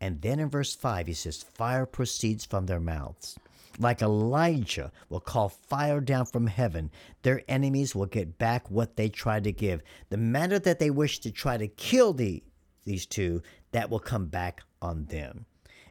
And 0.00 0.20
then 0.20 0.38
in 0.38 0.48
verse 0.48 0.74
5, 0.74 1.06
he 1.06 1.14
says, 1.14 1.42
Fire 1.42 1.86
proceeds 1.86 2.44
from 2.44 2.66
their 2.66 2.80
mouths. 2.80 3.38
Like 3.80 4.02
Elijah 4.02 4.90
will 5.08 5.20
call 5.20 5.48
fire 5.48 6.00
down 6.00 6.26
from 6.26 6.48
heaven, 6.48 6.90
their 7.22 7.42
enemies 7.48 7.94
will 7.94 8.06
get 8.06 8.38
back 8.38 8.70
what 8.70 8.96
they 8.96 9.08
tried 9.08 9.44
to 9.44 9.52
give. 9.52 9.82
The 10.10 10.16
manner 10.16 10.58
that 10.58 10.78
they 10.78 10.90
wish 10.90 11.20
to 11.20 11.30
try 11.30 11.56
to 11.56 11.68
kill 11.68 12.12
the, 12.12 12.42
these 12.84 13.06
two, 13.06 13.42
that 13.72 13.88
will 13.88 14.00
come 14.00 14.26
back 14.26 14.62
on 14.82 15.06
them. 15.06 15.46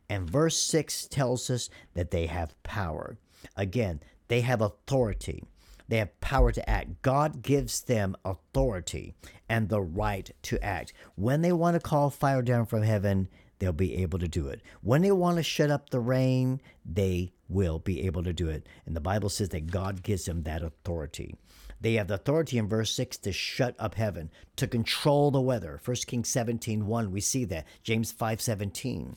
And 0.09 0.29
verse 0.29 0.57
6 0.57 1.07
tells 1.07 1.49
us 1.49 1.69
that 1.93 2.11
they 2.11 2.25
have 2.27 2.61
power. 2.63 3.17
Again, 3.55 4.01
they 4.27 4.41
have 4.41 4.61
authority. 4.61 5.43
They 5.87 5.97
have 5.97 6.19
power 6.19 6.51
to 6.51 6.69
act. 6.69 7.01
God 7.01 7.41
gives 7.41 7.81
them 7.81 8.15
authority 8.25 9.15
and 9.47 9.69
the 9.69 9.81
right 9.81 10.29
to 10.43 10.63
act. 10.63 10.93
When 11.15 11.41
they 11.41 11.53
want 11.53 11.75
to 11.75 11.79
call 11.79 12.09
fire 12.09 12.41
down 12.41 12.65
from 12.65 12.83
heaven, 12.83 13.29
they'll 13.59 13.71
be 13.71 13.95
able 13.97 14.19
to 14.19 14.27
do 14.27 14.47
it. 14.47 14.61
When 14.81 15.01
they 15.01 15.11
want 15.11 15.37
to 15.37 15.43
shut 15.43 15.71
up 15.71 15.89
the 15.89 15.99
rain, 15.99 16.61
they 16.85 17.31
will 17.47 17.79
be 17.79 18.05
able 18.05 18.23
to 18.23 18.33
do 18.33 18.49
it. 18.49 18.67
And 18.85 18.95
the 18.95 19.01
Bible 19.01 19.29
says 19.29 19.49
that 19.49 19.71
God 19.71 20.03
gives 20.03 20.25
them 20.25 20.43
that 20.43 20.61
authority. 20.61 21.35
They 21.79 21.93
have 21.93 22.07
the 22.07 22.15
authority 22.15 22.57
in 22.57 22.67
verse 22.67 22.91
6 22.93 23.17
to 23.19 23.31
shut 23.31 23.75
up 23.79 23.95
heaven, 23.95 24.31
to 24.55 24.67
control 24.67 25.31
the 25.31 25.41
weather. 25.41 25.79
1 25.83 25.95
Kings 26.07 26.29
17 26.29 26.85
1, 26.87 27.11
we 27.11 27.21
see 27.21 27.45
that. 27.45 27.65
James 27.83 28.11
5 28.11 28.41
17. 28.41 29.15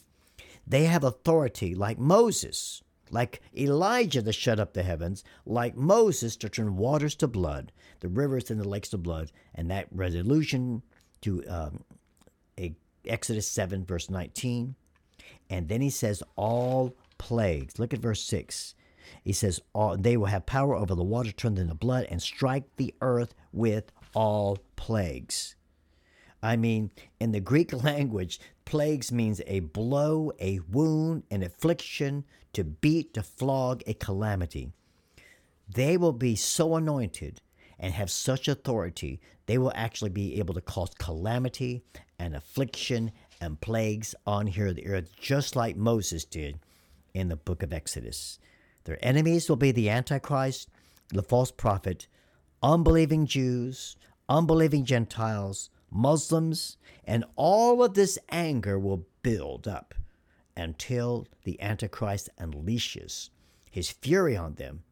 They 0.66 0.84
have 0.84 1.02
authority 1.02 1.74
like 1.74 1.98
Moses, 1.98 2.82
like 3.10 3.40
Elijah 3.56 4.22
to 4.22 4.32
shut 4.32 4.60
up 4.60 4.72
the 4.72 4.82
heavens, 4.82 5.24
like 5.44 5.76
Moses 5.76 6.36
to 6.36 6.48
turn 6.48 6.76
waters 6.76 7.14
to 7.16 7.28
blood, 7.28 7.72
the 8.00 8.08
rivers 8.08 8.50
and 8.50 8.60
the 8.60 8.68
lakes 8.68 8.90
to 8.90 8.98
blood, 8.98 9.32
and 9.54 9.70
that 9.70 9.88
resolution 9.90 10.82
to 11.22 11.44
um, 11.48 11.84
a 12.58 12.74
Exodus 13.06 13.48
7, 13.48 13.84
verse 13.84 14.10
19. 14.10 14.74
And 15.48 15.68
then 15.68 15.80
he 15.80 15.90
says, 15.90 16.22
all 16.36 16.96
plagues. 17.18 17.78
Look 17.78 17.92
at 17.92 18.00
verse 18.00 18.22
6. 18.22 18.74
He 19.24 19.32
says, 19.32 19.60
all, 19.74 19.96
they 19.96 20.16
will 20.16 20.26
have 20.26 20.46
power 20.46 20.76
over 20.76 20.94
the 20.94 21.02
water 21.02 21.32
turned 21.32 21.58
into 21.58 21.74
blood 21.74 22.06
and 22.10 22.22
strike 22.22 22.64
the 22.76 22.94
earth 23.00 23.34
with 23.52 23.92
all 24.14 24.58
plagues. 24.76 25.56
I 26.42 26.56
mean, 26.56 26.90
in 27.18 27.32
the 27.32 27.40
Greek 27.40 27.72
language, 27.84 28.40
plagues 28.64 29.12
means 29.12 29.40
a 29.46 29.60
blow, 29.60 30.32
a 30.40 30.60
wound, 30.70 31.24
an 31.30 31.42
affliction, 31.42 32.24
to 32.52 32.64
beat, 32.64 33.14
to 33.14 33.22
flog, 33.22 33.82
a 33.86 33.94
calamity. 33.94 34.72
They 35.72 35.96
will 35.96 36.12
be 36.12 36.34
so 36.36 36.74
anointed 36.74 37.40
and 37.78 37.94
have 37.94 38.10
such 38.10 38.46
authority, 38.46 39.20
they 39.46 39.56
will 39.56 39.72
actually 39.74 40.10
be 40.10 40.38
able 40.38 40.54
to 40.54 40.60
cause 40.60 40.90
calamity 40.98 41.82
and 42.18 42.36
affliction 42.36 43.10
and 43.40 43.60
plagues 43.60 44.14
on 44.26 44.46
here 44.46 44.72
the 44.74 44.86
earth, 44.86 45.10
just 45.18 45.56
like 45.56 45.76
Moses 45.76 46.24
did 46.26 46.58
in 47.14 47.28
the 47.28 47.36
book 47.36 47.62
of 47.62 47.72
Exodus. 47.72 48.38
Their 48.84 48.98
enemies 49.02 49.48
will 49.48 49.56
be 49.56 49.72
the 49.72 49.88
Antichrist, 49.88 50.68
the 51.08 51.22
false 51.22 51.50
prophet, 51.50 52.06
unbelieving 52.62 53.24
Jews, 53.26 53.96
unbelieving 54.28 54.84
Gentiles, 54.84 55.70
Muslims, 55.90 56.76
and 57.04 57.24
all 57.36 57.82
of 57.82 57.94
this 57.94 58.18
anger 58.30 58.78
will 58.78 59.06
build 59.22 59.66
up 59.66 59.94
until 60.56 61.26
the 61.44 61.60
Antichrist 61.60 62.28
unleashes 62.38 63.30
his 63.70 63.90
fury 63.90 64.36
on 64.36 64.54
them 64.54 64.82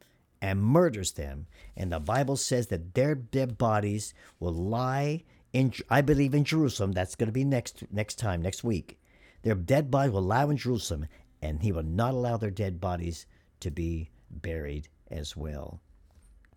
and 0.40 0.62
murders 0.62 1.12
them. 1.12 1.46
And 1.76 1.92
the 1.92 2.00
Bible 2.00 2.36
says 2.36 2.68
that 2.68 2.94
their 2.94 3.14
dead 3.14 3.58
bodies 3.58 4.14
will 4.40 4.54
lie 4.54 5.24
in, 5.52 5.72
I 5.90 6.00
believe, 6.00 6.34
in 6.34 6.44
Jerusalem. 6.44 6.92
That's 6.92 7.14
going 7.14 7.28
to 7.28 7.32
be 7.32 7.44
next 7.44 7.84
next 7.90 8.16
time, 8.16 8.42
next 8.42 8.64
week. 8.64 8.98
Their 9.42 9.54
dead 9.54 9.90
bodies 9.90 10.12
will 10.12 10.22
lie 10.22 10.44
in 10.44 10.56
Jerusalem, 10.56 11.06
and 11.42 11.62
he 11.62 11.72
will 11.72 11.82
not 11.82 12.14
allow 12.14 12.36
their 12.36 12.50
dead 12.50 12.80
bodies 12.80 13.26
to 13.60 13.70
be 13.70 14.10
buried 14.30 14.88
as 15.10 15.36
well. 15.36 15.80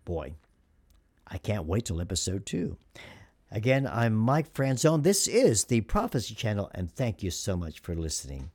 Boy, 0.04 0.34
I 1.26 1.38
can't 1.38 1.66
wait 1.66 1.86
till 1.86 2.00
episode 2.00 2.44
two. 2.46 2.76
Again, 3.54 3.86
I'm 3.86 4.14
Mike 4.14 4.54
Franzone. 4.54 5.02
This 5.02 5.28
is 5.28 5.64
the 5.64 5.82
Prophecy 5.82 6.34
Channel, 6.34 6.70
and 6.74 6.90
thank 6.90 7.22
you 7.22 7.30
so 7.30 7.54
much 7.54 7.80
for 7.80 7.94
listening. 7.94 8.50